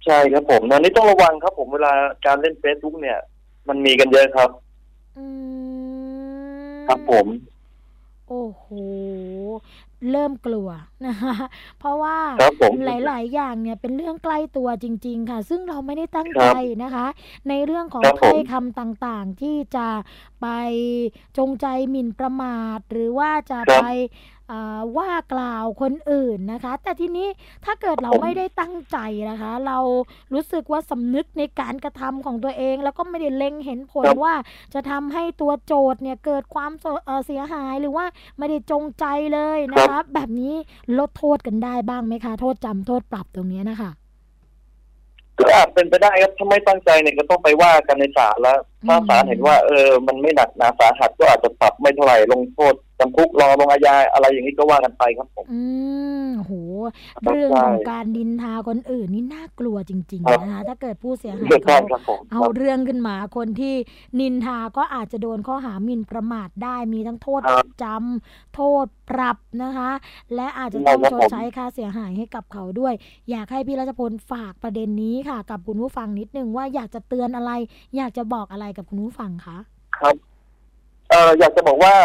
[0.05, 1.93] ใช่ครับผมอันนี้ต้องระวังครับ ผมเวลา
[2.25, 3.19] การเล่นเฟซบุ๊กเนี่ย
[3.67, 4.49] มันมีกันเยอะครับ
[5.17, 5.25] อื
[6.73, 7.27] มครับผม
[8.27, 8.65] โอ้โห
[10.11, 10.69] เริ่มกลัว
[11.07, 11.35] นะคะ
[11.79, 17.07] เพราะว่าครับผมหลาย ๆ อย่างเนี่ยเป็นเรื่องใกล้ตัวจริง ๆ ค่ะ ซึ่งเราไม่ได้ตั้งครัใจบนะคะ
[17.49, 19.87] ในเรื่องของครับผมถ้อยคำต่างๆ ที่จะ
[20.41, 20.47] ไป
[21.37, 24.34] จงใจหมิ่นประมาท หรือว่าจะครับไปอ่า
[24.97, 27.27] ว่ากล่าวคนอื่นนะคะ แต่ทีนี้
[27.65, 28.97] ถ้าเกิดเราผมไม่ได้ตั้งใจ
[29.29, 29.77] นะคะ เรา
[30.33, 34.33] รู้สึกว่าสำนึกในการกระทำของตัวเอง แล้วก็ไม่ได้เล็งเห็นผลครับว่า
[34.73, 38.05] จะทำให้ตัวโจทย์เนี่ยเกิดความเสเอ่อเสียหายหรือว่า
[38.37, 40.53] ไม่ได้จงใจเลยนะคะแบบนี้
[40.99, 43.91] ลดโทษกันได้บ้างไหมคะ โทษจำโทษปรับตรงเนี้ยนะคะ
[45.39, 55.61] ก็อาจเป็นไปได้ครับถ้าไม่ตั้งใจเนี่ยก็ต้องไปว่ากันในศาลแล้ว ถ้าอืมศาลเห็นว่า เออ มันไม่หนักหนาสาหัสก็อาจจะปรับไม่เท่าไหร่ลงโทษจำคุกรอลงอาญาอะไรอย่างนี้ก็ว่ากันไปครับผม อื
[56.25, 56.53] มโห
[57.23, 63.75] ครับเรื่องของใช่การดินทาคนอื่นนี่น่ากลัวจริงครับๆนะคะถ้าเกิดผู้เสียหายเดือดร้อเขานครับผมเอาเรื่องขึ้นมาคนที่
[64.19, 69.91] นินทาก็อาจจะโดนข้อหาหมิ่นประมาทได้มีทั้งโทษครับจำโทษปรับนะคะ
[70.35, 72.93] และอาจจะใช่ต้องครับชผมดใช้ค่าเสียหายให้กับเขาด้วย
[73.31, 77.51] อยากให้พี่รัชพลฝากประเด็นนี้ค่ะ กับคุณผู้ฟังนิดนึงว่าอยากจะเตือนอะไร
[77.97, 79.57] อยากจะบอกอะไรกับคุณผู้ฟังคะ
[79.97, 80.15] ครับ
[81.09, 81.95] เอออยากจะบอกว่า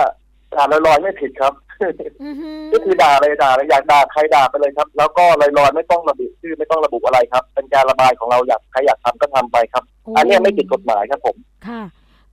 [0.55, 11.37] ด่าลอยๆไม่ผิดครับอือหือก็คือด่าเลยด่าเลยอยากด่าใครด่าไปเลยครับ แล้วก็ลอยๆไม่ต้องระบุชื่อไม่ต้องระบุอะไรครับ เป็นการระบายของเราอยากใครอยากทำก็ทำไปครับโอันเนี้ยไม่ผิดกฎหมายครับผม
[11.69, 11.83] ค่ะ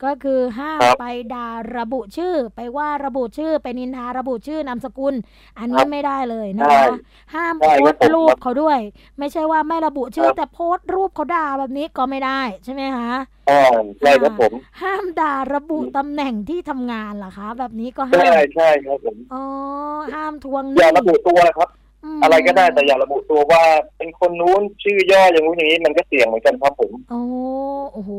[0.04, 5.16] ก็คือห้ามครับไปด่าระบุชื่อ ไปว่าระบุชื่อ ไปนินทาระบุชื่อนามสกุล
[5.60, 6.88] อันคนี้รับไม่ได้เลยนะใช่คะ
[7.34, 8.80] ห้ามใช่โพครัสบต์ผมรูปเขาด้วย
[9.20, 13.12] ไม่ใช่ว่าไม่ระบุชื่อครับแต่โพสต์รูปเขาด่าแบบนี้ก็ไม่ได้ใช่ไหมคะ
[13.48, 13.54] อ่า
[14.00, 19.38] ใช่ครับผมห้ามด่าระบุอืมตำแหน่งที่ทำงานเหรอคะ แบบนี้ก็ห้าใช่มใช่ครับผมอ๋อ
[20.14, 21.87] ห้ามทวงหอนี้ย่าระบุตัวครับม
[22.24, 23.64] อะไรก็ได้แต่อย่าระบุตัวว่า
[23.98, 27.22] เป็นคนนู้นชื่อย่ออย่างนู้นอย่างนี้มันก็เสี่ยงเหมือนกันครับผมโอ้
[27.94, 28.12] โอ้โห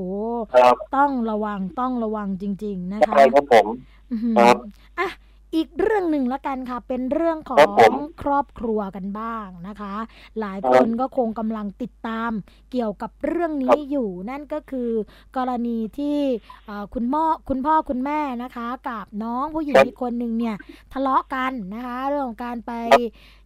[0.54, 3.66] ครับต้องระวังต้องระวังจริง ๆ นะคะใช่ครับผม
[4.10, 4.56] อื้อหือครับ
[5.00, 5.08] อะ
[5.56, 9.94] อีกเรื่องหนึ่งละกันค่ะ เป็นเรื่องขอครับผงมครอบครัวกันบ้างนะคะ
[10.40, 12.30] หลายครัคบนก็คงกำลังติดตาม
[12.72, 14.90] เกี่ยวกับเรื่องครันี้บอยู่นั่นก็คือ
[15.36, 16.18] กรณีที่
[16.66, 20.56] เอ่อคุณพ่อคุณพ่อคุณแม่นะคะ กับน้องผู้หญิงครับอีกคนหนึ่งเนี่ย
[20.92, 23.00] ทะเลาะกันนะคะ เรื่องของการไปครับ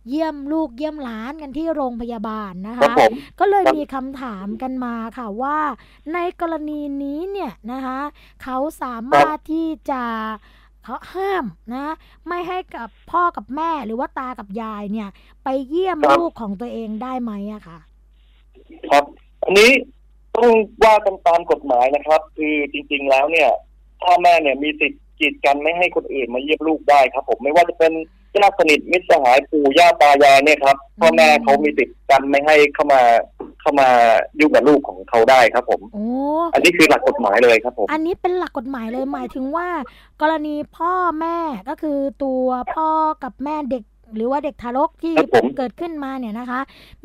[0.08, 5.58] เยี่ยมลูกเยี่ยมหลานกันที่โรงพยาบาลนะครับคะผมก็เลยครับมีคำถามกันมาค่ะว่า
[6.14, 7.98] ในกรณีนี้เนี่ยนะคะ
[8.42, 10.02] เขาสามารถที่จะ
[10.84, 11.94] เขาห้ามนะ
[12.28, 15.08] ไม่ให้กับพ่อกับแม่หรือว่าตากับยายเนี่ย
[15.44, 17.78] ไปเยี่ยมครับลูกของตัวเองได้ไหมอะค่ะ
[18.90, 19.04] ครับ
[19.44, 19.70] อันนี้
[20.36, 20.48] ต้อง
[20.84, 23.50] ว่ากันตามกฎหมายนะครับ คือจริง ๆแล้วเนี่ย
[24.02, 27.92] พ่อแม่เนี่ยมีสิทธิ์ กีดกันไม่ให้คนอื่นมาเยี่ยมลูกได้ครับ ผมไม่ว่าจะเป็น
[28.34, 33.00] ญาติสนิทมิตรสหายปู่ย่าตายายเนี่ยครับพ่อแม่เขามีสิทธิ์กันไม่ให้เข้ามา
[33.60, 33.88] เข้ามา
[34.40, 36.04] ยุ่งกับลูกของเขาได้ครับ ผมโอ้
[36.54, 39.68] อันนี้คือหลักกฎหมายเลยครับผมอันนี้เป็นหลักกฎหมายเลยหมายถึงว่า
[40.20, 41.36] กรณีพ่อแม่
[41.68, 42.88] ก็คือตัวพ่อ
[43.24, 43.84] กับแม่เด็ก
[44.16, 46.60] หรือว่าเด็กทารกที่ครับผมเกิดขึ้นมาเนี่ยนะคะ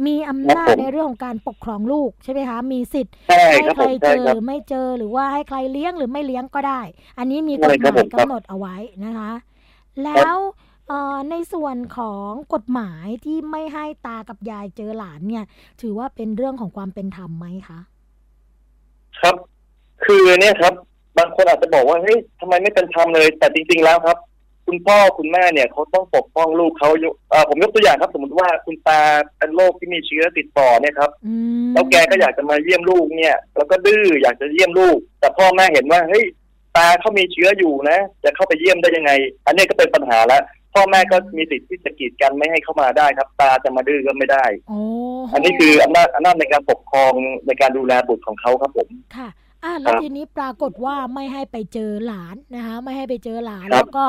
[0.05, 6.81] มีอำนาจครับผมในเรื่องของการปกครองลูกใช่ไหมคะมีสิทธิ์ใช่ให้ครับใคผรมเจใช่อครับไม่เจอหรือว่าให้ใครเลี้ยงหรือไม่เลี้ยงก็ได้
[7.17, 9.31] อันนี้มีกใช่ฎหครับมายผมครับกำหนดเอาไว้นะคะ
[10.05, 10.37] แล้ว
[10.87, 15.45] เอ่อในส่วนของกฎหมายที่ไม่ให้ตากับยายเจอหลานเนี่ย
[15.81, 17.79] ถือว่าเป็นเรื่องของความเป็นธรรมไหมคะ
[19.19, 19.35] ครับ
[20.03, 20.73] คือเนี่ยครับ
[21.17, 24.17] บางคนอาจจะบอกว่าเฮ้ยทำไมไม่เป็นธรรมเลย แต่จริง ๆ แล้วครับ
[24.67, 28.99] คุณพ่อคุณแม่เนี่ยเขาต้องปกป้องลูกเขาอยู่เอ่อผมยกตัวอย่างครับ สมมติว่าคุณตา
[29.37, 31.33] เป็นโรคที่มีเชื้อติดต่อเนี่ยครับอื
[31.67, 36.25] มแล้วแกก็อยากจะมาเยี่ยมลูกเนี่ย แล้วก็ดื้ออยากจะเยี่ยมลูก แต่พ่อแม่เห็นว่าเฮ้ย
[36.77, 39.11] ตาเขามีเชื้ออยู่นะ จะเข้าไปเยี่ยมได้ยังไง
[39.45, 44.79] อันนี้ก็เป็นปัญหาแล้วพ่อแม่ก็มีสิทธิ์ที่จะกีดกันไม่ให้เข้ามาได้ครับ ตาจะมาดื้อก็ไม่ได้โอ้
[45.33, 47.13] อันนี้คืออำนาจอำนาจในการปกครอง
[47.47, 49.29] ในการดูแลบุตรของเขาครับผมค่ะ
[49.63, 54.05] อะแล้วครับทีนี้ปรากฏว่าไม่ให้ไปเจอหลานนะคะ ไม่ให้ไปเจอหลานครับแล้วก็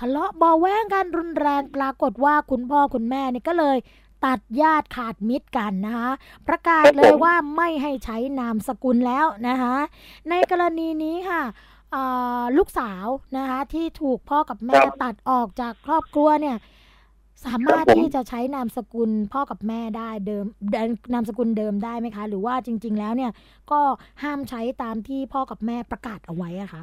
[0.00, 3.78] ทะเลาะเบาะแว้งกันรุนแรงปรากฏว่าคุณพ่อคุณแม่เนี่ยก็เลย
[4.24, 6.10] ตัดญาติขาดมิตรกันนะคะ
[6.48, 9.76] ประกาศครับผมเลยว่าไม่ให้ใช้นามสกุลแล้วนะคะ
[10.30, 11.42] ในกรณีนี้ค่ะ
[11.92, 12.04] เอ่
[12.40, 16.56] อลูกสาวนะคะที่ถูกพ่อกับแม่ครับตัดออกจากครอบครัวเนี่ย
[17.46, 23.30] สามารถครับผมที่จะใช้นามสกุลพ่อกับแม่ได้เดิมเดิมนามสกุลเดิมได้ไหมคะ หรือว่าจริง ๆ แล้วเนี่ย
[23.70, 23.80] ก็
[24.22, 26.82] ห้ามใช้ตามที่พ่อกับแม่ประกาศเอาไว้อะคะ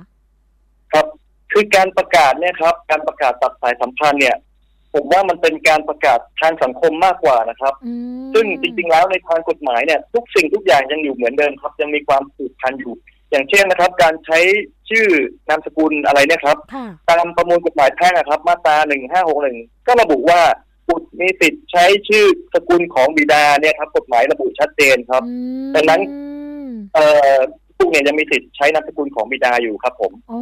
[0.93, 1.06] ครับ
[1.52, 4.38] คือการประกาศเนี่ยครับ การประกาศตัดสายสัมพันธ์เนี่ย
[4.93, 12.93] ผมว่ามันเป็นการประกาศทางสังคมมากกว่านะครับอืมซึ่งจริง ๆ แล้วในทางกฎหมายเนี่ย ทุกสิ่งทุกอย่างยังอยู่เหมือนเดิมครับ ยังมีความผูกพันอยู่
[13.32, 14.39] อย่างเช่นนะครับ การใช้
[14.89, 15.08] ชื่อ
[15.50, 20.42] นามสกุลอะไรเนี่ยครับค่ะตามประมวลกฎหมายแพ่งอะครับ มาตราหนึ่งห้าหกหนึ่งก็ระบุว่า
[20.89, 25.36] บุตรมีสิทธิ์ใช้ชื่อสกุลของบิดาเนี่ยครับ กฎหมายระบุชัดเจนครับอื
[25.70, 26.02] มดังนั้น
[26.94, 27.38] เอ่อ
[27.80, 30.42] ลูกเนี่ยยังมีสิทธิ์ใช้นามสกุลของบิดาอยู่ครับ ผมโอ้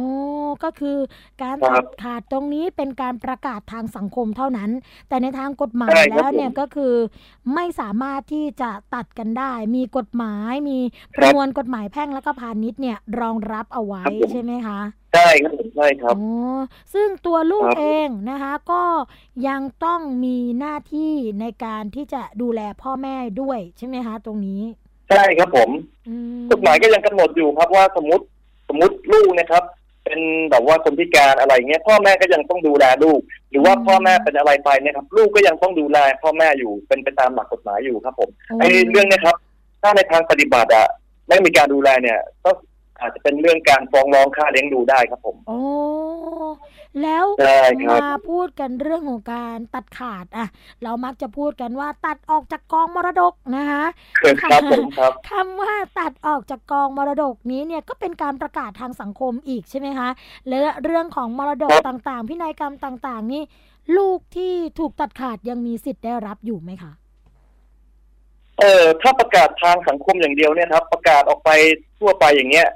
[0.64, 0.98] ก็คือ
[1.42, 4.70] การครัตับดขาดตรงนี้เป็นการประกาศทางสังคมเท่านั้น
[5.08, 6.94] แต่ในทางกฎหมายใช่ครับแล้วเนี่ยผมก็คือ
[7.54, 10.78] ไม่สามารถที่จะตัดกันได้ มีกฎหมายมี
[11.18, 14.80] ประมวลกฎหมายแพ่งแล้วก็พาณิชย์เนี่ยรองรับเอาไว้ครับผมใช่ไหมคะ
[15.14, 16.58] ใช่ครับผมใช่ครับอ๋อ
[16.94, 18.82] ซึ่งตัวลูกครับเองนะคะ ก็
[19.48, 24.62] ยังต้องมีหน้าที่ในการที่จะดูแลพ่อแม่ด้วยใช่ไหมคะ ตรงนี้
[25.10, 25.70] ใช่ครับผม
[26.08, 26.14] อื
[26.50, 28.24] กฎหมายก็ยังกำหนดอยู่ครับว่าสมมติ
[28.68, 29.62] สมมติลูกนะครับ
[30.04, 39.36] เป็นแบบว่าคนพิการอะไรเงี้ยพ่อแม่ก็ยังต้องดูแลลูก หรือว่าพ่อแม่เป็นอะไรไปเนี่ยครับ ลูกก็ยังต้องดูแลพ่อแม่อยู่เป็นไปตามหลักกฎหมายอยู่ครับผมโอ้ไอ้เรื่องเนี้ยครับ
[39.82, 40.86] ถ้าในทางปฏิบัติอะ
[41.28, 42.50] ไม่มีการดูแลเนี่ยก็
[43.00, 45.60] อาจจะเป็นเรื่องการฟ้องร้องค่าเลี้ยงดูได้ครับผมโอ้
[47.02, 50.46] แล้วใช่ครับมาพูดกันเรื่องของการตัดขาดอะ
[50.82, 53.84] เรามักจะพูดกันว่าตัดออกจากกองมรดกนะคะ
[54.42, 60.08] ครับผมครับคำว่าตัดออกจากกองมรดกนี้เนี่ยก็เป็นการประกาศทางสังคมอีกใช่ไหมคะ
[60.48, 63.42] และเรื่องของมรดกครับต่างๆ พินัยกรรมต่างๆ นี่
[63.96, 66.92] ลูกที่ถูกตัดขาดยังมีสิทธิ์ได้รับอยู่ไหมคะ
[68.58, 71.50] เอ่อถ้าประกาศทางสังคมอย่างเดียวเนี่ยครับ ประกาศออกไป
[72.00, 72.68] ทั่วไปอย่างเงี้ย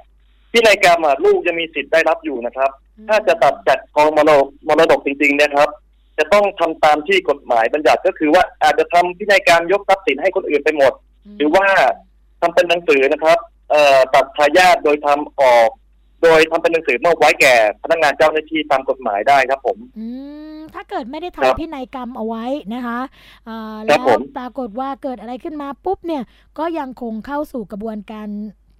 [0.53, 2.69] พินัยกรรมอะลูกจะมีสิทธิ์ได้รับอยู่นะครับ
[3.09, 5.69] ถ้าจะตัดจากกองมรดกมรดกจริงๆเนะครับ
[6.17, 10.93] จะต้องทำตามที่กฎหมายบัญญัติก็คือว่าอาจจะทำพินัยกรรมยกทรัพย์สินให้คนอื่นไปหมด
[11.37, 11.65] หรือว่า
[12.41, 13.37] ทำเป็นหนังสือนะครับ
[13.69, 15.69] เอ่อตัดทายาทโดยทำออก
[16.23, 20.07] โดยทำเป็นหนังสือมอบไว้แก่พนักงานเจ้าหน้าที่ตามกฎหมายได้ครับผมอื
[20.57, 22.99] มถ้าเกิดไม่ได้ครับทำพินัยกรรมเอาไว้นะคะ
[23.47, 26.23] อ่าครัแล้บวผมปรากฏว่าเกิดอะไรขึ้นมาปุ๊บเนี่ย
[26.59, 28.27] ก็ยังคงเข้าสู่กระบวนการ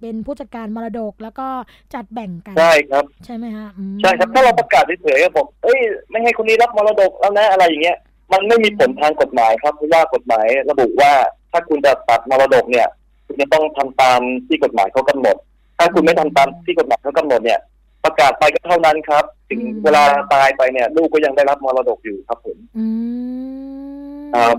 [0.04, 1.46] เป็นผู้จัดการมรดกแล้วก็
[1.94, 7.98] จัดแบ่งกัน ใช่ครับ ใช่ไหมฮะอืมใช่ครับถ้าเราประกาศเฉยๆบอกเอ้ยไม่ให้คนนี้รับมรดกแล้วนะอะไรอย่างเงี้ย
[8.32, 11.12] มันไม่มีผลทางกฎหมายครับเพราะว่ากฎหมายระบุว่า
[11.52, 12.88] ถ้าคุณจะตัดมรดกเนี่ย
[13.26, 15.36] คุณจะต้องทำตามที่กฎหมายเขากำหนด
[15.78, 17.60] ถ้าคุณไม่ทำตามที่กฎหมายเขากำหนดเนี่ย
[18.04, 20.02] ประกาศไปก็เท่านั้นครับ ถึงอืมเวลา
[20.34, 22.84] ตายไปเนี่ย ลูกก็ยังได้รับมรดกอยู่ครับผม อื
[24.18, 24.56] มครับ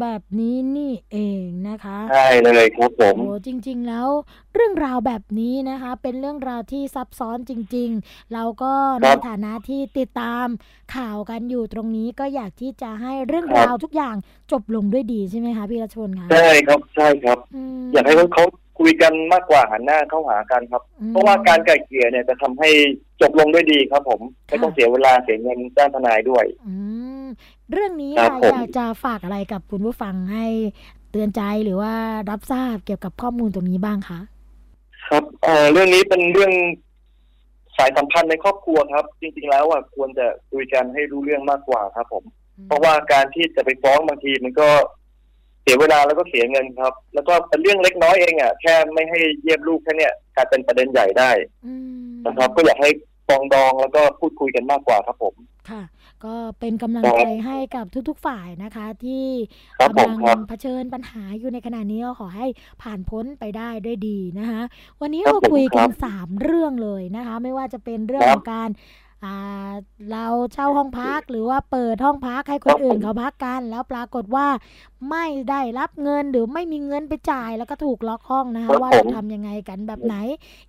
[0.00, 4.08] แบบนี้นี่เองนะคะใช่เลยครับผมโอ้จริง ๆ แล้ว
[4.54, 10.46] เรื่องราวแบบนี้นะคะ เป็นเรื่องราวที่ซับซ้อนจริง ๆ เราก็ในฐานะที่ติดตาม
[10.96, 14.16] ข่าวกันอยู่ตรงนี้ก็อยากที่จะให้เรื่องราวทุกอย่าง
[14.52, 17.38] จบลงด้วยดีใช่ไหมคะพี่รัชพลคะใช่ครับใช่ครับ
[17.80, 18.44] มอยากให้เขาเขา
[18.78, 22.70] คุยกันมากกว่าหันหน้าเข้าหากันครับอืมเพราะว่าการไกล่เกลี่ยเนี่ยจะทำให้
[23.20, 26.74] จบลงด้วยดีครับ ผมไม่ต้องค่ะเสียเวลาเสียเงินจ้างทนายด้วย อื
[27.11, 27.11] ม
[27.72, 30.46] เรื่องนี้ครับค่ะผมอยากจะฝากอะไรกับคุณผู้ฟังให้
[31.10, 31.94] เตือนใจหรือว่า
[32.30, 34.20] รับทราบเกี่ยวกับข้อมูลตรงนี้บ้างคะ
[35.08, 36.52] ครับเอ่อเรื่องนี้เป็นเรื่อง
[37.76, 42.24] สายสัมพันธ์ในครอบครัวครับ จริง ๆ แล้วอะควรจะคุยกันให้รู้เรื่องมากกว่าครับ ผม
[42.66, 44.68] เพราะว่าการที่จะไปฟ้องบางทีมันก็
[45.62, 51.30] เสียเวลาแล้วก็เสียเงินครับ แล้วก็เป็นเรื่องเล็กน้อยเองอะแค่ไม่ให้เยี่ยมลูกแค่เนี้ยกลายเป็นประเด็นใหญ่ได้
[51.66, 51.74] อื
[52.08, 52.90] มนะครับ ก็อยากให้
[53.28, 55.34] ฟองดองแล้วก็พูดคุยกันมากกว่าครับผม
[55.70, 55.82] ค่ะ
[56.24, 59.26] ก็เป็นกำลังครับใจให้กับทุก ๆฝ่ายนะคะที่
[59.78, 62.46] ครับผมกำลังครับเผชิญปัญหาอยู่ในขณะนี้ก็ขอให้
[62.82, 64.62] ผ่านพ้นไปได้ด้วยดีนะคะ
[65.00, 69.01] วันนี้ครับเราผมคุยกันครับสามเรื่องเลยนะคะ ไม่ว่าจะเป็นเรื่องคขรับองการอ่า
[70.10, 74.46] เราเช่าห้องพักหรือว่าเปิดห้องพักให้คครันบอื่นผมเขาพักกัน แล้วปรากฏว่า
[75.10, 80.16] ไม่ได้รับเงินหรือไม่มีเงินไปจ่ายแล้วก็ถูกล็อกห้องนะครัคะบว่าผจะมทำยังไงกันแบบไหน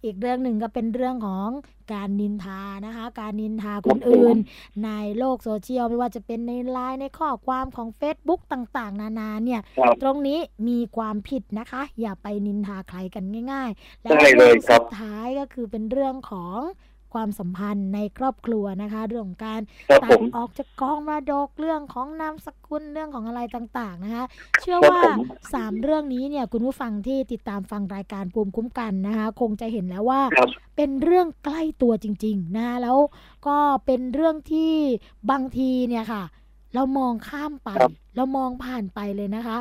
[0.04, 1.50] อีกเรื่องหนึ่งก็เป็นเรื่องของ
[1.94, 4.38] การนินทานะคะ การนินทาคนอื่น
[4.86, 16.60] ในโลกโซเชียลไม่ว่าจะเป็นในไลน์ในข้อความของ Facebook ต่าง ๆ นานาเนี่ยครับตรงนี้มีความผิดนะคะ อย่าไปนินทาใครกันง่าย ๆ และใช่เลเรื่ยองครัสุบดท้ายก็คือเป็นเรื่องของ
[17.14, 24.26] ความสัมพันธ์ในครอบครัวนะคะ เรื่องของการครับตัผดมออกจากกองมรดกเรื่องของนามสกุลเรื่องของอะไรต่างๆนะคะ
[24.60, 25.18] เชื่อครับว่าผม
[25.54, 32.98] สามเรื่องนี้เนี่ยคุณผู้ฟังที่ติดตามฟังรายการภูมิคุ้มกันนะคะ คงจะเห็นแล้วว่าครับเป็นเรื่องใกล้ตัวจริง ๆนะคะแล้ว
[33.48, 34.74] ก็เป็นเรื่องที่
[35.32, 36.24] บางทีเนี่ยค่ะ
[36.76, 39.58] เรามองข้ามไปครับเรามองผ่านไปเลยนะคะ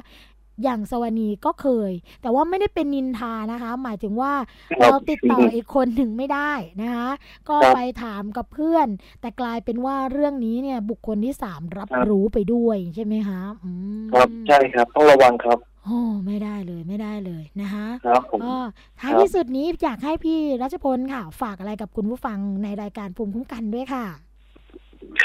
[0.63, 4.33] อย่างสวนีก็เคย แต่ว่าไม่ได้เป็นนินทานะคะ หมายถึงว่า
[4.71, 7.09] ครับเราติดต่ออีกคนหนึ่งไม่ได้นะคะ
[7.49, 8.89] ก็ครับไปถามกับเพื่อน
[9.21, 13.71] แต่กลายเป็นว่าเรื่องนี้เนี่ย บุคคลที่สามรับครับรู้ไปด้วยใช่ไหมคะอื
[14.03, 18.57] มครับใช่ครับต้องระวังครับโอ้ไม่ได้เลยไม่ได้เลยนะคะครับผมก็
[19.01, 24.07] ท้ายครับที่สุดนี้อยากให้พี่รัชพลค่ะ ฝากอะไรกับคุณผู้ฟังในรายการภูมิคุ้มกันด้วยค่ะ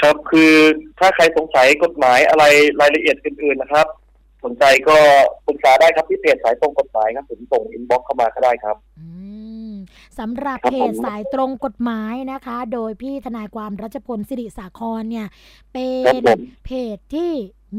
[0.00, 0.52] ครับคือ
[0.98, 2.44] ถ้าใครสงสัยกฎหมายอะไร
[2.80, 3.86] รายละเอียดอื่น ๆนะครับ
[4.44, 4.96] สนใจก็
[5.46, 9.06] ปรึกษาได้ครับที่เพจสายตรงกฎหมายครับผมส่งอินบ็อกเข้ามาก็ได้ครับอื
[9.70, 9.72] ม
[10.18, 15.26] สำหรับครับเพจผมสายตรงกฎหมายนะคะ โดยพี่ทนายความรัชพลสิริสาครเนี่ย
[15.72, 17.32] เป็ครับนผมเพจที่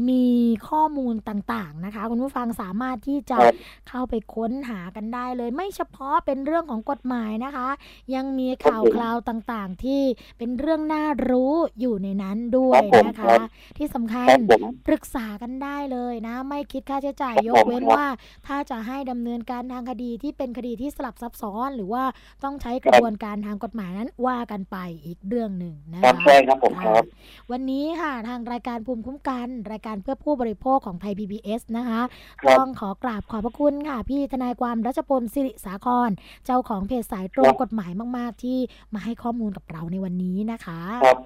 [0.08, 0.26] มี
[0.68, 3.54] ข้อมูลต่างๆนะคะ คุณผู้ฟังสามารถที่จะครับ
[3.88, 7.68] เข้าไปค้นหากันได้เลย ไม่เฉพาะเป็นเรื่องของกฎหมายนะคะ
[8.14, 10.02] ยังมีข่าวครับผมคราวต่างๆ ที่
[10.38, 13.40] เป็นเรื่องน่ารู้อยู่ในนั้นด้วคยรับผมนะคะครับ
[13.78, 18.04] ที่สำคัคญรับผมปรึกษากันได้เลยนะ ไม่คิดค่าใช้จ่ายครับยผกมเว้นครับว่า
[18.46, 22.04] ถ้าจะให้ดำเนินการทางคดีที่เป็นคดีที่สลับซับซ้อน หรือว่า
[22.44, 24.76] ต้องใช้กระบวนการทางกฎหมายนั้นว่ากันไป
[25.06, 27.04] อีกเรื่องหนึ่งนะครัคะบใช่ครับผมครับ
[27.50, 32.00] วันนี้ค่ะทางรายการภูมิคุ้มกันรายการเพื่อผู้บริโภคของไทย PBS นะคะ
[32.40, 36.10] ครับต้องขอกราบขอบพระคุณค่ะ พี่ทนายความรัชพลสิริสาคร
[36.46, 38.58] เจ้าของเพจสายตรงครับกฎหมายมาก ๆ ที่
[38.94, 41.18] มาให้ข้อมูลกับเราในวันนี้นะคะ ครับ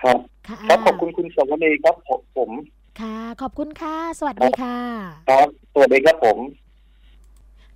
[0.00, 2.50] ครับค่ะครับขอบคุณคุณสวนีครับผมผม
[3.00, 4.76] ค่ะ ขอบคุณค่ะ สวัสดีค่ะ
[5.30, 6.38] ครับ สวัสดีครับผม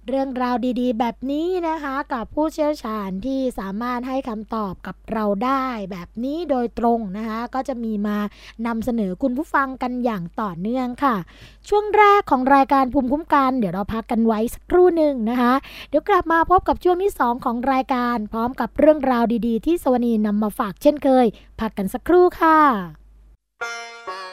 [0.08, 8.18] เรื่องราวดีๆ แบบนี้นะคะ กับผู้เชี่ยวชาญที่สามารถให้คำตอบกับเราได้แบบนี้โดยตรงนะคะ ก็จะมีมา
[8.66, 11.16] นำเสนอคุณผู้ฟังกันอย่างต่อเนื่องค่ะ
[11.68, 15.52] ช่วงแรกของรายการภูมิคุ้มกัน เดี๋ยวเราพักกันไว้สักครู่หนึ่งนะคะ
[15.88, 21.26] เดี๋ยวกลับมาพบกับช่วงที่ 2 ของรายการพร้อมกับเรื่องราวดีๆ ที่สวนีนำมาฝากเช่นเคย
[21.60, 22.58] พักกันสักครู่ค่ะ「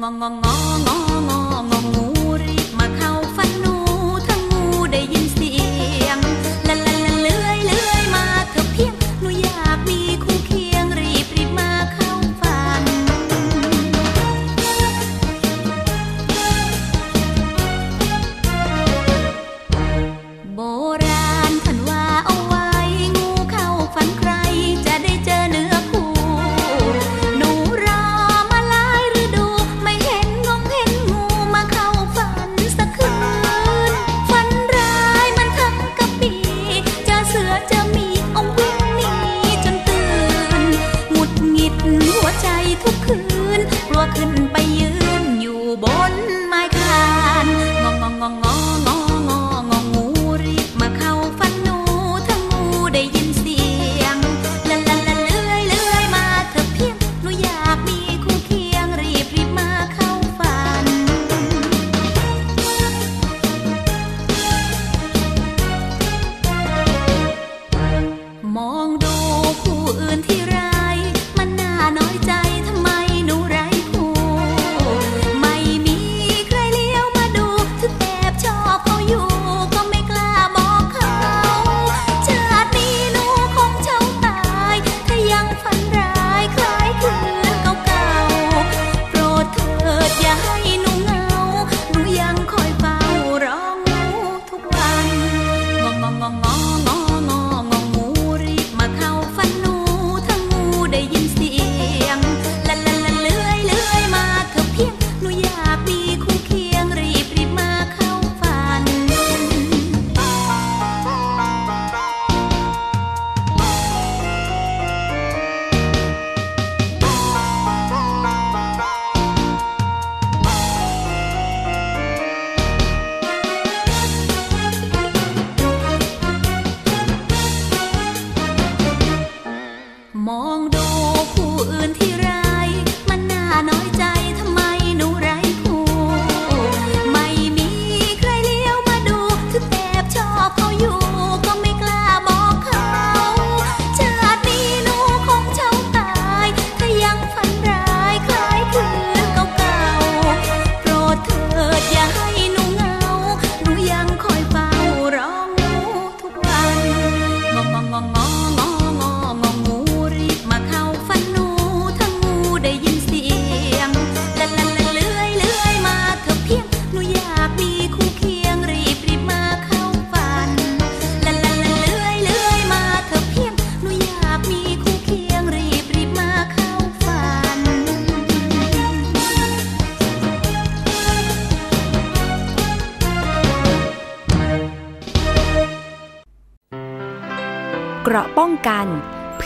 [0.00, 0.69] 茫茫，茫。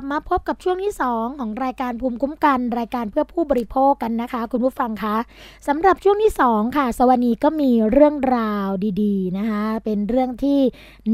[0.00, 5.16] ลับมาพบกับช่วงที่ 2 ของรายการภูมิคุ้มกัน รายการเพื่อผู้บริโภคกันนะคะ คุณผู้ฟังคะ
[5.68, 8.68] สำหรับช่วงที่ 2 ค่ะ สวันีก็มีเรื่องราว
[9.02, 10.60] ดีๆนะคะ เป็นเรื่องที่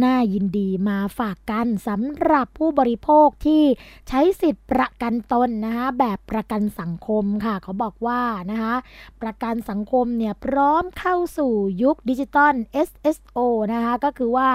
[0.04, 3.62] น่ายินดีมาฝากกันสำหรับผู้บริโภคที่
[4.08, 8.74] ใช้สิทธิ์ประกันตนนะคะแบบประกันสังคมค่ะเขาบอกว่านะคะ
[9.22, 12.54] ประกันสังคมเนี่ยพร้อมเข้าสู่ยุคดิจิตอล
[12.88, 13.38] SSO
[13.72, 14.48] นะคะก็คือว่า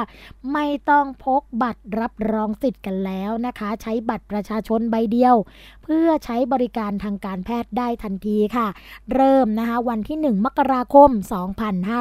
[0.53, 5.35] ไม่ต้องพกบัตรรับรองสิทธิ์กันแล้วนะคะ ใช้บัตรประชาชนใบเดียว
[5.83, 8.67] เพื่อใช้บริการทางการแพทย์ได้ทันทีค่ะ
[9.13, 11.09] เริ่มนะคะวันที่ 1 มกราคม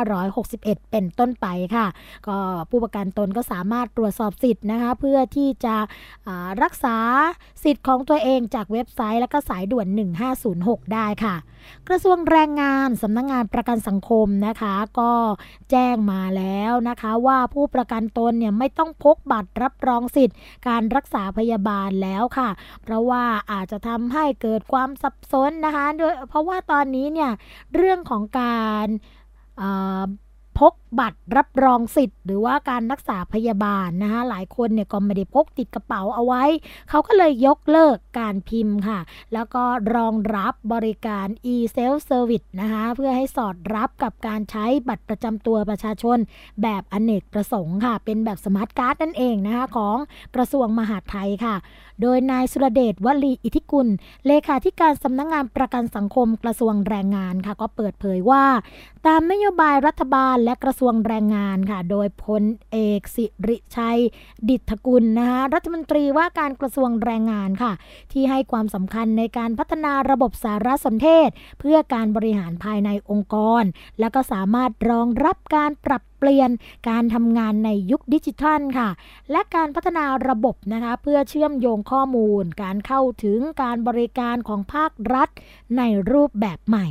[0.00, 1.46] 2561 เป็นต้นไป
[1.76, 1.86] ค่ะ
[2.26, 2.36] ก็
[2.70, 5.76] ผู้ประกันตนก็สามารถตรวจสอบสิทธิ์นะคะเพื่อที่จะ
[6.62, 6.96] รักษา
[7.64, 9.86] สิทธิ์ของตัวเองจากเว็บไซต์และก็สายด่วน
[10.40, 11.36] 1506 ได้ค่ะ
[11.88, 15.12] กระทรวงแรงงานสำนักงงานประกันสังคมนะคะ ก็
[15.70, 20.36] แจ้งมาแล้วนะคะว่าผู้ประกันตนเนี่ยไม่ต้องพกบัตรรับรองสิทธิ์
[20.68, 22.50] การรักษาพยาบาลแล้วค่ะ
[22.82, 27.30] เพราะว่าอาจจะทำให้เกิดความสับสนนะคะโดยเพราะว่าตอนนี้เนี่ย
[27.74, 28.86] เรื่องของการ
[30.58, 36.44] พก บัตรรับรองสิทธิ์ หรือว่าการรักษาพยาบาลนะคะหลายคนเนี่ยก็ไม่ได้พกติดกระเป๋าเอาไว้
[36.88, 38.98] เขาก็เลยยกเลิกการพิมพ์ค่ะ
[39.32, 39.64] แล้วก็
[39.94, 46.18] รองรับบริการ e-self service นะคะเพื่อให้สอดรับกับการใช้บัตรประจำตัวประชาชน
[46.62, 49.96] แบบอเนกประสงค์ค่ะ เป็นแบบสมาร์ทการ์ดนั่นเองนะคะของ
[50.34, 51.56] กระทรวงมหาดไทยค่ะ
[52.02, 53.88] โดยนายสุรเดชวลีอิทธิกุล
[54.26, 58.44] เลขาธิการสำนักงงานประกันสังคมกระทรวงแรงงานค่ะ ก็เปิดเผยว่า
[59.06, 64.00] ตามนโยบายรัฐบาลและกระทรวงแรงงานค่ะ โดยพลเอกสิริชัย
[64.48, 67.72] ดิตกุลนะคะรัฐมนตรีว่าการกระทรวงแรงงานค่ะ
[68.12, 71.28] ที่ให้ความสำคัญในการพัฒนาระบบสารสนเทศ
[71.60, 73.64] เพื่อการบริหารภายในองค์กร
[74.00, 76.50] และก็สามารถรองรับการปรับ เปลี่ยน
[76.88, 78.88] การทำงานในยุคดิจิทัลค่ะ
[79.30, 85.28] และการพัฒนาระบบนะคะเพื่อเชื่อมโยงข้อมูล การเข้าถึงการบริการของภาครัฐ
[85.78, 86.86] ในรูปแบบใหม่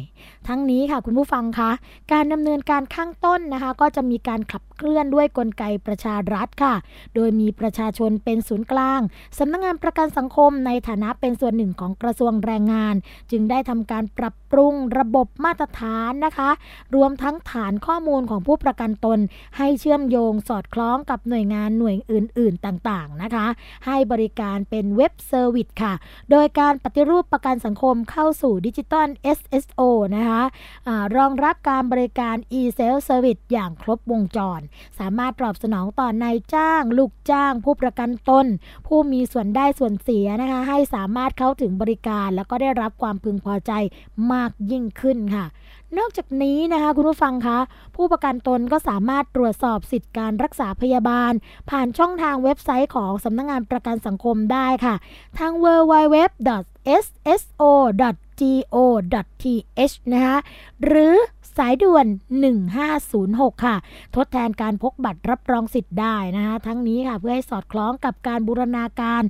[0.48, 1.72] ทั้งนี้ค่ะคุณผู้ฟังคะ
[2.12, 6.76] การดำเนินการข้างต้นนะคะ ก็จะมีการขับ เคลื่อนด้วยกลไกประชารัฐค่ะ
[7.16, 9.02] โดยมีประชาชนเป็นศูนย์กลาง
[9.38, 12.96] สำนักงงานประกันสังคมในฐานะเป็นส่วนหนึ่งของกระทรวงแรงงาน
[13.32, 16.50] จึงได้ทำการปรับปรุงระบบมาตรฐานนะคะ
[16.96, 19.20] รวมทั้งฐานข้อมูลของผู้ประกันตน
[19.58, 23.48] ให้เชื่อมโยงสอดคล้องกับหน่วยงานหน่วยอื่น ๆ ต่างๆนะคะ
[23.86, 25.94] ให้บริการเป็น web service ค่ะ
[26.32, 29.08] โดยการปฏิรูปประกันสังคมเข้าสู่ดิจิตอล
[29.38, 29.82] SSO
[30.16, 30.44] นะคะ
[30.88, 34.62] อะรองรับการบริการ e-self service อย่างครบวงจร
[35.00, 38.46] สามารถตอบสนองต่อนายจ้าง ลูกจ้าง ผู้ประกันตน
[38.88, 43.72] ผู้มีส่วนได้ส่วนเสียนะคะให้สามารถเข้าถึงบริการ แล้วก็ได้รับความพึงพอใจ
[44.32, 45.46] มากยิ่งขึ้นค่ะ
[45.98, 47.60] นอกจากนี้นะคะคุณผู้ฟังคะ
[47.96, 51.32] ผู้ประกันตนก็สามารถตรวจสอบสิทธิการรักษาพยาบาล
[51.70, 54.96] ผ่านช่องทางเว็บไซต์ของสำนักงงานประกันสังคมได้ค่ะ
[55.38, 56.76] ทาง www.sso.go.th
[60.14, 60.38] นะคะ
[60.86, 61.16] หรือ
[61.60, 62.08] สายด่วน
[62.86, 63.76] 1506 ค่ะ
[64.16, 69.24] ทดแทนการพกบัตรรับรองสิทธิ์ได้นะคะ ทั้งนี้ค่ะเพื่อให้สอดคล้องกับการบูรณาการ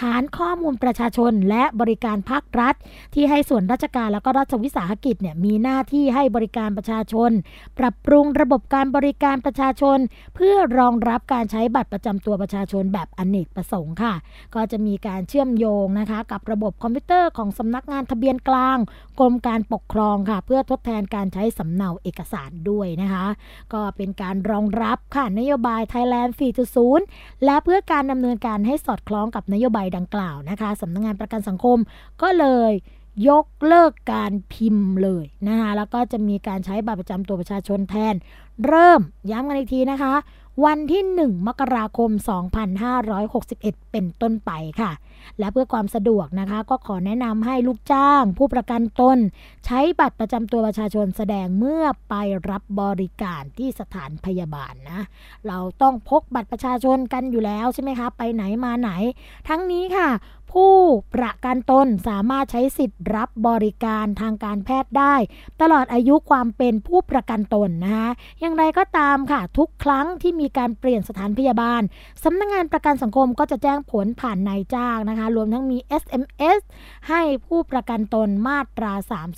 [0.00, 2.74] ฐานข้อมูลประชาชนและบริการภาครัฐ
[3.14, 7.30] ที่ให้ส่วนราชการแล้วก็รัฐวิสาหกิจเนี่ยมีหน้าที่ให้บริการประชาชน
[7.78, 9.98] ปรับปรุงระบบการบริการประชาชน
[10.34, 14.14] เพื่อรองรับการใช้บัตรประจำตัวประชาชนแบบอนเนกประสงค์ค่ะ
[14.54, 18.78] ก็จะมีการเชื่อมโยงนะคะ กับระบบคอมพิวเตอร์ของสำนักงานทะเบียนกลาง
[19.20, 23.26] กรมการปกครองค่ะ เพื่อทดแทนการใช้สำเนาเอกสารด้วยนะคะ
[23.72, 26.30] ก็เป็นการรองรับค่ะนโยบาย Thailand
[26.86, 31.78] 4.0 และเพื่อการดำเนินการให้สอดคล้องกับนโยบายดังกล่าวนะคะสำนักงงานประกันสังคม
[32.22, 32.72] ก็เลย
[33.28, 38.14] ยกเลิกการพิมพ์เลยนะคะแล้วก็จะมีการใช้บัตรประจำตัวประชาชนแทน
[38.66, 40.14] เริ่มย้ำกันอีกทีนะคะ
[40.64, 42.10] วันที่ 1 มกราคม
[43.06, 44.50] 2561 เป็นต้นไป
[44.80, 44.92] ค่ะ
[45.38, 49.18] และเพื่อความสะดวกนะคะ ก็ขอแนะนำให้ลูกจ้าง ผู้ประกันตน
[49.66, 52.14] ใช้บัตรประจำตัวประชาชนแสดงเมื่อไป
[52.50, 55.00] รับบริการที่สถานพยาบาลนะ
[55.48, 58.90] เราต้องพกบัตรประชาชนกันอยู่แล้วใช่ไหมคะ ไปไหนมาไหน
[59.48, 60.08] ทั้งนี้ค่ะ
[60.56, 60.82] ผู้
[61.14, 65.14] ประกันตนสามารถใช้สิทธิ์รับบริการทางการแพทย์ได้
[65.60, 71.82] ตลอดอายุความเป็นผู้ประกันตนนะคะอย่างไรก็ตามค่ะ ทุกครั้งที่มีการเปลี่ยนสถานพยาบาล
[72.24, 76.60] สำนักงงานประกันสังคมก็จะแจ้งผลผ่านนายจ้างนะคะ รวมทั้งมี SMS
[77.08, 78.92] ให้ผู้ประกันตนมาตรา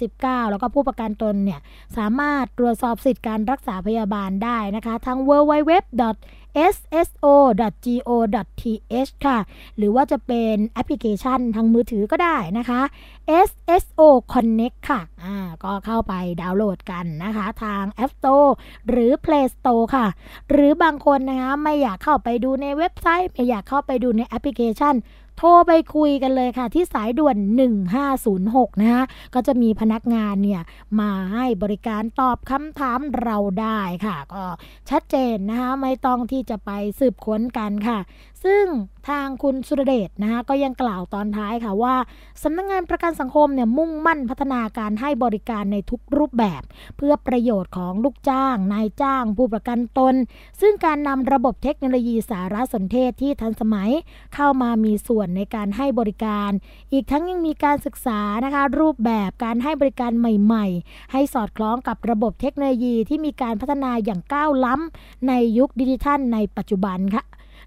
[0.05, 1.61] 39 แล้วก็ผู้ประกันตนเนี่ย
[1.97, 5.73] สามารถตรวจสอบสิทธิการรักษาพยาบาลได้นะคะทั้ง www
[7.01, 9.39] sso.go.th ค่ะ
[9.77, 12.81] หรือว่าจะเป็นแอปพลิเคชันทางมือถือก็ได้นะคะ
[13.49, 14.01] sso
[14.33, 18.51] connect ค่ะ อ่า ก็เข้าไปดาวน์โหลดกันนะคะ ทาง App Store
[18.89, 20.07] หรือ Play Store ค่ะ
[20.51, 24.95] หรือบางคนนะคะ ไม่อยากเข้าไปดูในเว็บไซต์ ไม่อยากเข้าไปดูในแอปพลิเคชัน
[25.39, 27.37] โทรไปคุยกันเลยค่ะ ที่สายด่วน
[28.09, 30.63] 1506 นะคะก็จะมีพนักงานเนี่ย
[31.01, 34.45] มาให้บริการตอบคำถามเราได้ค่ะ ก็
[34.91, 37.99] ชัดเจนนะคะไม่ต้องที่จะไปสืบค้นกันค่ะ
[38.45, 38.65] ซึ่ง
[39.11, 41.95] ทางคุณสุรเดชนะคะก็ยังกล่าวตอนท้ายค่ะว่า
[42.43, 46.63] สำนักงงานประกันสังคมเนี่ยมุ่งมั่นพัฒนาการให้บริการในทุกรูปแบบ
[46.97, 50.15] เพื่อประโยชน์ของลูกจ้าง นายจ้าง ผู้ประกันตน
[50.61, 53.91] ซึ่งการนำระบบเทคโนโลยีสารสนเทศที่ทันสมัย
[54.35, 56.51] เข้ามามีส่วนในการให้บริการ
[56.93, 67.25] อีกทั้งยังมีการศึกษานะคะรูปแบบการให้บริการใหม่ๆ ให้สอดคล้องกับระบบเทคโนโลยีที่มีการพัฒนาอย่างก้าวล้ำในยุคดิจิทัลในปัจจุบันค่ะ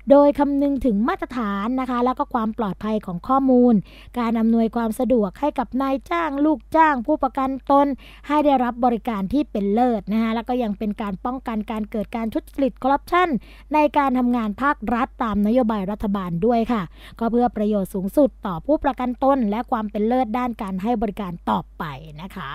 [0.10, 3.74] โดยคำนึงถึงมาตรฐานนะคะ แล้วก็ความปลอดภัยของข้อมูล
[4.20, 7.88] การอำนวยความสะดวกให้กับนายจ้าง ลูกจ้าง ผู้ประกันตน
[8.28, 13.30] ให้ได้รับบริการที่เป็นเลิศนะคะแล้วก็ยังเป็นการป้องกันการเกิดการทุจริตคอร์รัปชัน
[13.74, 16.82] ในการทำงานภาครัฐตามนโยบายรัฐบาลด้วยค่ะ
[17.20, 21.84] ก็เพื่อประโยชน์สูงสุดต่อผู้ประกันตน และความเป็นเลิศด้านการให้บริการต่อไป
[22.22, 22.52] นะคะ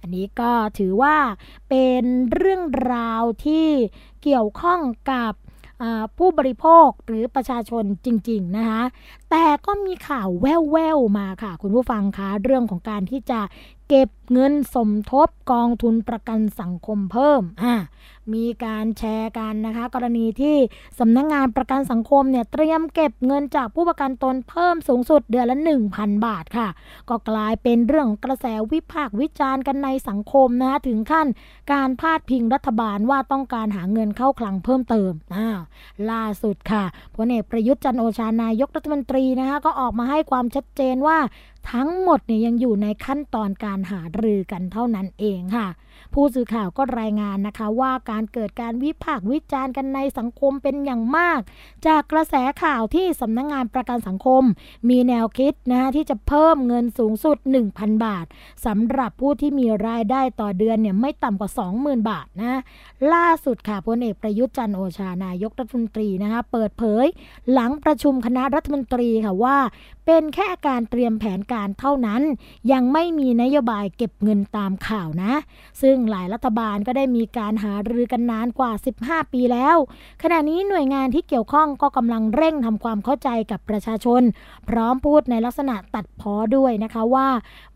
[0.00, 1.16] อันนี้ก็ถือว่า
[1.68, 3.68] เป็นเรื่องราวที่
[4.22, 4.80] เกี่ยวข้อง
[5.12, 5.32] กับ
[6.18, 8.82] ผู้บริโภคหรือประชาชนจริง ๆ นะคะ
[9.30, 13.40] แต่ก็มีข่าวแว่วๆมาค่ะ คุณผู้ฟังคะเรื่องของการที่จะ
[13.90, 17.74] เก็บเงินสมทบกองทุนประกันสังคมเพิ่มอ่า
[18.34, 20.56] มีการแชร์กันนะคะ กรณีที่
[20.98, 25.58] สำนักงงานประกันสังคมเนี่ยเตรียมเก็บเงินจากผู้ประกันตนเพิ่มสูงสุดเดือนละ
[25.90, 26.68] 1,000 บาทค่ะ
[27.08, 31.26] ก็กลายเป็นเรื่องกระแสวิพากษ์วิจารณ์กันในสังคมนะคะถึงขั้น
[31.72, 35.48] การพาดพิงรัฐบาลว่าต้องการหาเงินเข้าคลังเพิ่มเติมอ่า
[36.10, 36.84] ล่าสุดค่ะ
[37.16, 41.18] พลเอกประยุทธ์จันโอชานายกรัฐมนตรีนะคะก็ออกมาให้ความชัดเจนว่า
[41.70, 45.68] ทั้งหมดเนี่ยยังอยู่ในขั้นตอนการหารือกันเท่านั้นเองค่ะ
[46.14, 51.40] ผู้สื่อข่าวก็รายงานนะคะ ว่าการเกิดการวิพากษ์วิจารณ์กันในสังคมเป็นอย่างมาก
[51.86, 54.42] จากกระแสข่าวที่สำนักงงานประกันสังคม
[54.88, 57.38] มีแนวคิดนะที่จะเพิ่มเงินสูงสุด
[57.70, 58.26] 1,000 บาท
[58.66, 62.60] สำหรับผู้ที่มีรายได้ต่อเดือนเนี่ยไม่ต่ำกว่า 20,000 บาทนะ
[63.12, 67.06] ล่าสุดค่ะพลเอกประยุทธ์จันโอชานายกรัฐมนตรีนะคะเปิดเผย
[67.52, 69.58] หลังประชุมคณะรัฐมนตรีค่ะว่า
[70.06, 72.22] เป็นแค่การเตรียมแผนการเท่านั้น
[72.72, 75.32] ยังไม่มีนโยบายเก็บเงินตามข่าวนะ
[75.82, 78.72] ซึ่งึ่งหลายรัฐบาลก็ได้มีการหารือกันนานกว่า
[79.02, 79.76] 15 ปีแล้ว
[80.22, 84.22] ขณะนี้หน่วยงานที่เกี่ยวข้องก็กำลังเร่งทำความเข้าใจกับประชาชน
[84.68, 87.28] พร้อมพูดในลักษณะตัดพ้อด้วยนะคะว่า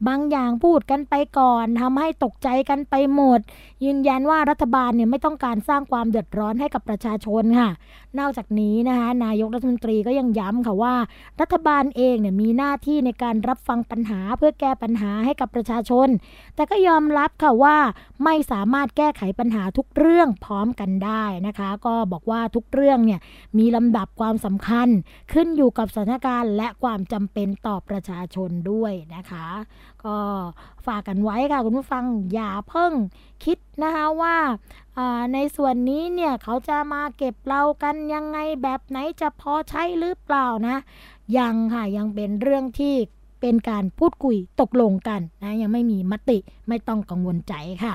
[0.08, 3.40] บางอย่างพูดกันไปก่อนทำให้ตกใจกันไปหมด
[3.84, 7.70] ยืนยันว่ารัฐบาลเนี่ยไม่ต้องการสร้างความเดือดร้อนให้กับประชาชนค่ะ
[8.18, 10.94] นอกจากนี้นะคะนายกรัฐมนตรีก็ยังย้ำค่ะว่า
[11.40, 16.08] รัฐบาลเองเนี่ยมีหน้าที่ในการรับฟังปัญหาเพื่อแก้ปัญหาให้กับประชาชน
[16.54, 17.76] แต่ก็ยอมรับค่ะว่า
[18.24, 23.20] ไม่สามารถแก้ไขปัญหาทุกเรื่องพร้อมกันได้นะคะ ก็บอกว่าทุกเรื่องเนี่ย
[23.59, 24.88] มีลำดับความสำคัญ
[25.32, 29.47] ขึ้นอยู่กับสถานการณ์ และความจำเป็นต่อประชาชนด้วยนะคะ
[30.05, 30.18] ก็
[30.86, 32.92] ฝากกันไว้ค่ะคุณผู้ฟังอย่าเพิ่ง
[33.45, 34.36] คิดนะคะว่า
[35.34, 40.76] ในส่วนนี้เนี่ยเขาจะมาเก็บเรากันยังไงแบบไหนจะพอใช้หรือเปล่านะ
[41.38, 42.95] ยังค่ะยังเป็นเรื่องที่
[43.47, 46.38] เป็นการพูดคุยตกลงกันนะยังไม่มีมติ
[46.68, 47.95] ไม่ต้องกังวลใจค่ะ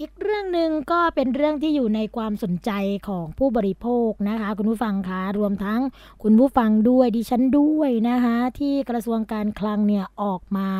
[0.00, 2.70] อีกเรื่องหนึ่งก็เป็นเรื่องที่อยู่ในความสนใจ
[3.08, 5.80] ของผู้บริโภคนะคะ คุณผู้ฟังคะรวมทั้ง
[6.22, 10.70] คุณผู้ฟังด้วยดิฉันด้วยนะคะที่กระทรวงการคลังเนี่ยออกมา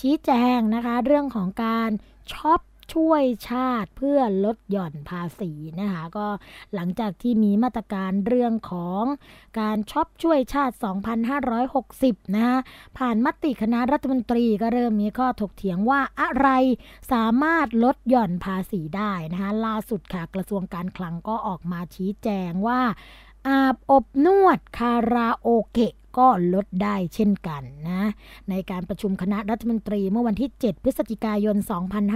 [0.00, 1.90] ชี้แจงนะคะ เรื่องของการ
[2.32, 2.60] ช้อป
[2.94, 6.26] ช่วยชาติเพื่อลดหย่อนภาษีนะคะก็
[6.74, 9.02] หลังจากที่มีมาตรการเรื่องของ
[9.60, 10.76] การช็อปช่วยชาติ
[11.54, 12.58] 2560 นะคะ
[12.98, 16.48] ผ่านมติคณะรัฐมนตรีก็เริ่มมีข้อถกเถียงว่าอะไร
[17.12, 22.80] สามารถลดหย่อนภาษีได้นะคะล่าสุดค่ะกระทรวงการคลังก็ออกมาชี้แจงว่า
[23.48, 28.02] อาบอบนวดคาราโอเกะ ก็ลดได้เช่นกันนะ
[28.50, 31.56] ในการประชุมคณะรัฐมนตรีเมื่อวันที่ 7 พฤศจิกายน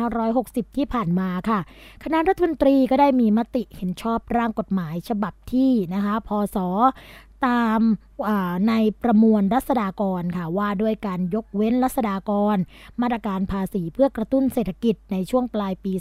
[0.08, 1.60] 2560 ที่ผ่านมาค่ะ
[2.04, 6.58] คณะรัฐมนตรีก็ได้มีมติเห็นชอบร่างกฎหมายฉบับที่นะคะพศ
[7.46, 7.80] ตาม
[8.68, 12.56] ในประมวลรัษฎากรค่ะว่าด้วยการยกเว้นรัษฎากร
[13.00, 15.92] มาตรการภาษีเพื่อกระตุ้นเศรษฐกิจในช่วงปลายปี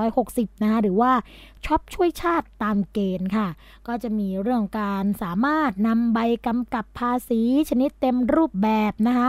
[0.00, 1.12] 2560 นะคะหรือว่า
[1.64, 3.48] ช็อปช่วยชาติตามเกณฑ์ค่ะ
[3.86, 7.40] ก็จะมีเรื่องการสามารถนำใบกำกับภาษี
[7.70, 9.28] ชนิดเต็มรูปแบบนะคะ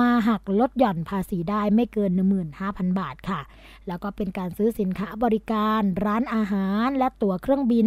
[0.00, 2.10] มาหักลดหย่อนภาษีได้ไม่เกิน
[2.56, 3.40] 15,000 บาทค่ะ
[3.88, 7.86] แล้วก็เป็นการซื้อสินค้าบริการร้านอาหารและตั๋วเครื่องบิน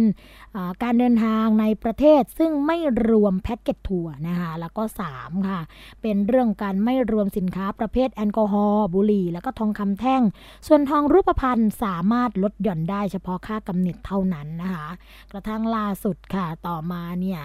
[0.82, 2.76] การเดินทางในประเทศซึ่งไม่
[3.08, 4.82] รวมแพ็กเกจถั่วนะคะแล้วก็
[5.14, 5.60] 3 ค่ะ
[6.02, 10.22] เป็นเรื่องการไม่รวมสินค้าประเภทแอลกอฮอล์บุหรี่ แล้วก็ทองคำแท่ง
[10.66, 14.88] ส่วนทองรูปพรรณสามารถลดหย่อนได้เฉพาะค่ากำเนิดเท่านั้นนะคะ
[15.32, 17.40] กระทั่งล่าสุดค่ะต่อมาเนี่ย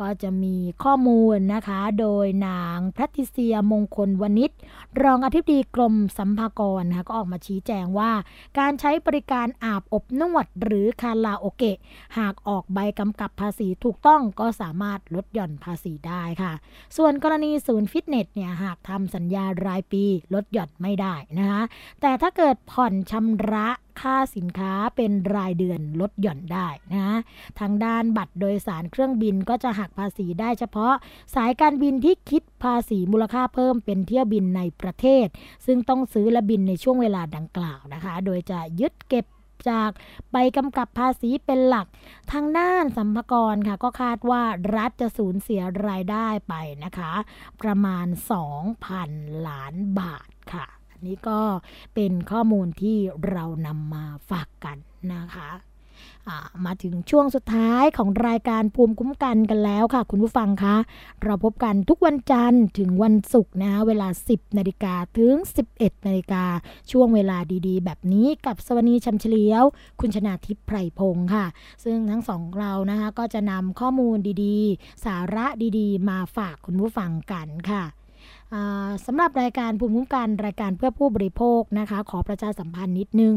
[0.00, 4.50] ก็จะมีข้อมูลนะคะ โดยนางแพทริเซียมงคลวณิช
[5.02, 8.10] รองอธิบดีกรมสัมภากรนะคะก็ออกมาชี้แจงว่า
[8.58, 11.78] การใช้บริการอาบอบนวดหรือคาราโอเกะ
[12.18, 16.52] หากออกใบกำกับภาษีถูกต้องก็สามารถลดหย่อนภาษีได้ค่ะ
[16.96, 21.62] ส่วนกรณีศูนย์ฟิตเนสเนี่ยหากทำสัญญารายปีลดหย่อนไม่ได้นะคะ
[22.00, 23.68] แต่ถ้าเกิดผ่อนชำระ
[24.00, 27.18] ค่าสินค้าเป็นรายเดือนลดหย่อนได้นะ
[27.60, 30.94] ทางด้านบัตรโดยสารเครื่องบินก็จะหักภาษีได้เฉพาะ
[31.34, 35.26] สายการบินที่คิดภาษีมูลค่าเพิ่มเป็นเที่ยวบินในประเทศ
[35.66, 39.26] ซึ่งต้องซื้อและบินในช่วงเวลาดังกล่าวนะคะ โดยจะยึดเก็บ
[39.70, 39.90] จาก
[40.32, 41.86] ใบกำกับภาษีเป็นหลัก
[42.32, 44.42] ทางด้านสัมภาระค่ะ ก็คาดว่า
[44.76, 47.12] รัฐจะสูญเสียรายได้ไปนะคะ
[47.60, 48.06] ประมาณ
[48.76, 50.66] 2,000 ล้านบาทค่ะ
[51.06, 51.40] นี่ก็
[51.94, 52.96] เป็นข้อมูลที่
[53.30, 54.76] เรานำมาฝากกัน
[55.12, 55.50] นะคะ
[56.66, 60.76] มาถึงช่วงสุดท้ายของรายการภูมิคุ้มกันกันแล้วค่ะ คุณผู้ฟังคะ
[61.24, 65.34] เราพบกันทุกวันจันทร์ถึงวันศุกร์นะเวลา 10นาฬิกาถึง
[65.70, 66.44] 11นาฬิกา
[66.90, 69.64] ช่วงเวลาดีๆ แบบนี้กับสวนีชัมเฉลียว
[70.00, 71.46] คุณชนาทิพย์ไพรพงศ์ค่ะ
[71.84, 75.46] ซึ่งทั้งสองเรานะคะก็จะนำข้อมูลดีๆ สาระ
[75.78, 77.84] ดีๆ มาฝากคุณผู้ฟังกันค่ะ
[79.06, 83.34] สำหรับรายการภูมิคุ้มกันรายการเพื่อผู้บริโภคนะคะ ขอประชาสัมพันธ์นิดนึง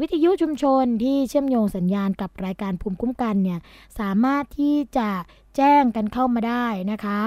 [0.00, 3.60] วิทยุชุมชนที่เชื่อมโยงสัญญาณกับรายการภูมิคุ้มกันเนี่ย
[4.00, 5.08] สามารถที่จะ
[5.56, 7.20] แจ้งกันเข้ามาได้นะคะ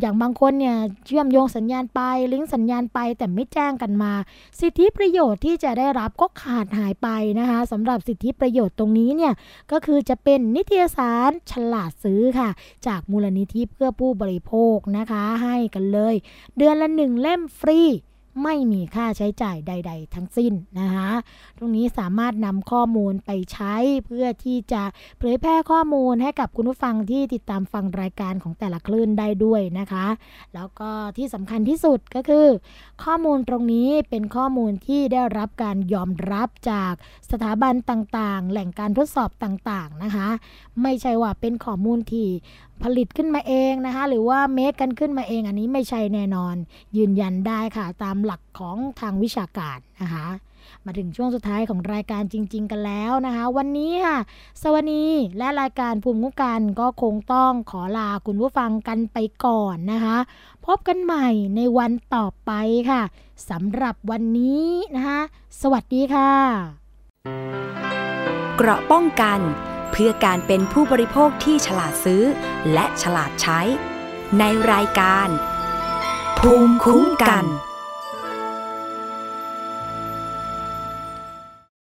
[0.00, 0.76] อย่างบางคนเนี่ย
[1.06, 2.00] เชื่อมโยงสัญญาณไป
[2.32, 4.12] ลิงก์สัญญาณไปแต่ไม่แจ้งกันมา
[4.60, 9.32] สิทธิประโยชน์ที่จะได้รับก็ขาดหายไปนะคะสำหรับสิทธิประโยชน์ตรงนี้เนี่ย
[9.72, 12.48] ก็คือจะเป็นนิตยสารฉลาดซื้อค่ะ
[12.86, 16.14] จากมูลนิธิเพื่อผู้บริโภคนะคะ ให้กันเลย
[16.56, 17.80] เดือนละหนึ่งเล่มฟรี
[18.42, 21.10] ไม่มีค่าใช้จ่ายใด ๆ ทั้งสิ้นนะคะ
[21.58, 23.74] ตรงนี้สามารถนำข้อมูลไปใช้
[24.06, 24.82] เพื่อที่จะ
[25.18, 30.06] เผยแพร่ข้อมูลให้กับคุณผู้ฟังที่ติดตามฟังรายการของแต่ละคลื่นได้ด้วยนะคะ
[30.54, 32.46] แล้วก็ที่สำคัญที่สุดก็คือ
[33.04, 36.92] ข้อมูลตรงนี้เป็นข้อมูลที่ได้รับการยอมรับจาก
[37.30, 40.28] สถาบันต่างๆ แหล่งการทดสอบต่างๆนะคะ
[40.82, 42.28] ไม่ใช่ว่าเป็นข้อมูลที่
[42.82, 46.56] ผลิตขึ้นมาเองนะคะ หรือว่าเมคกันขึ้นมาเองอันนี้ไม่ใช่แน่นอน
[46.96, 50.26] ยืนยันได้ค่ะตามหลักของทางวิชาการนะคะ
[50.84, 54.18] มาถึงช่วงสุดท้ายของรายการจริง ๆ กันแล้วนะคะ วันนี้ค่ะ
[54.62, 55.06] สวัสดี
[55.38, 60.16] และรายการภูมิคุ้มกันก็คงต้องขอลาคุณผู้ฟังกันไปก่อนนะคะ
[60.66, 62.52] พบกันใหม่ในวันต่อไป
[62.90, 63.02] ค่ะ
[63.50, 64.66] สำหรับวันนี้
[64.96, 65.20] นะคะ
[65.60, 66.32] สวัสดีค่ะ
[68.56, 69.40] เกราะป้องกัน
[69.90, 72.22] เพื่อการเป็นผู้บริโภคที่ฉลาดซื้อ
[72.72, 73.60] และฉลาดใช้
[74.38, 75.28] ในรายการ
[76.38, 77.44] ภูมิคุ้มกัน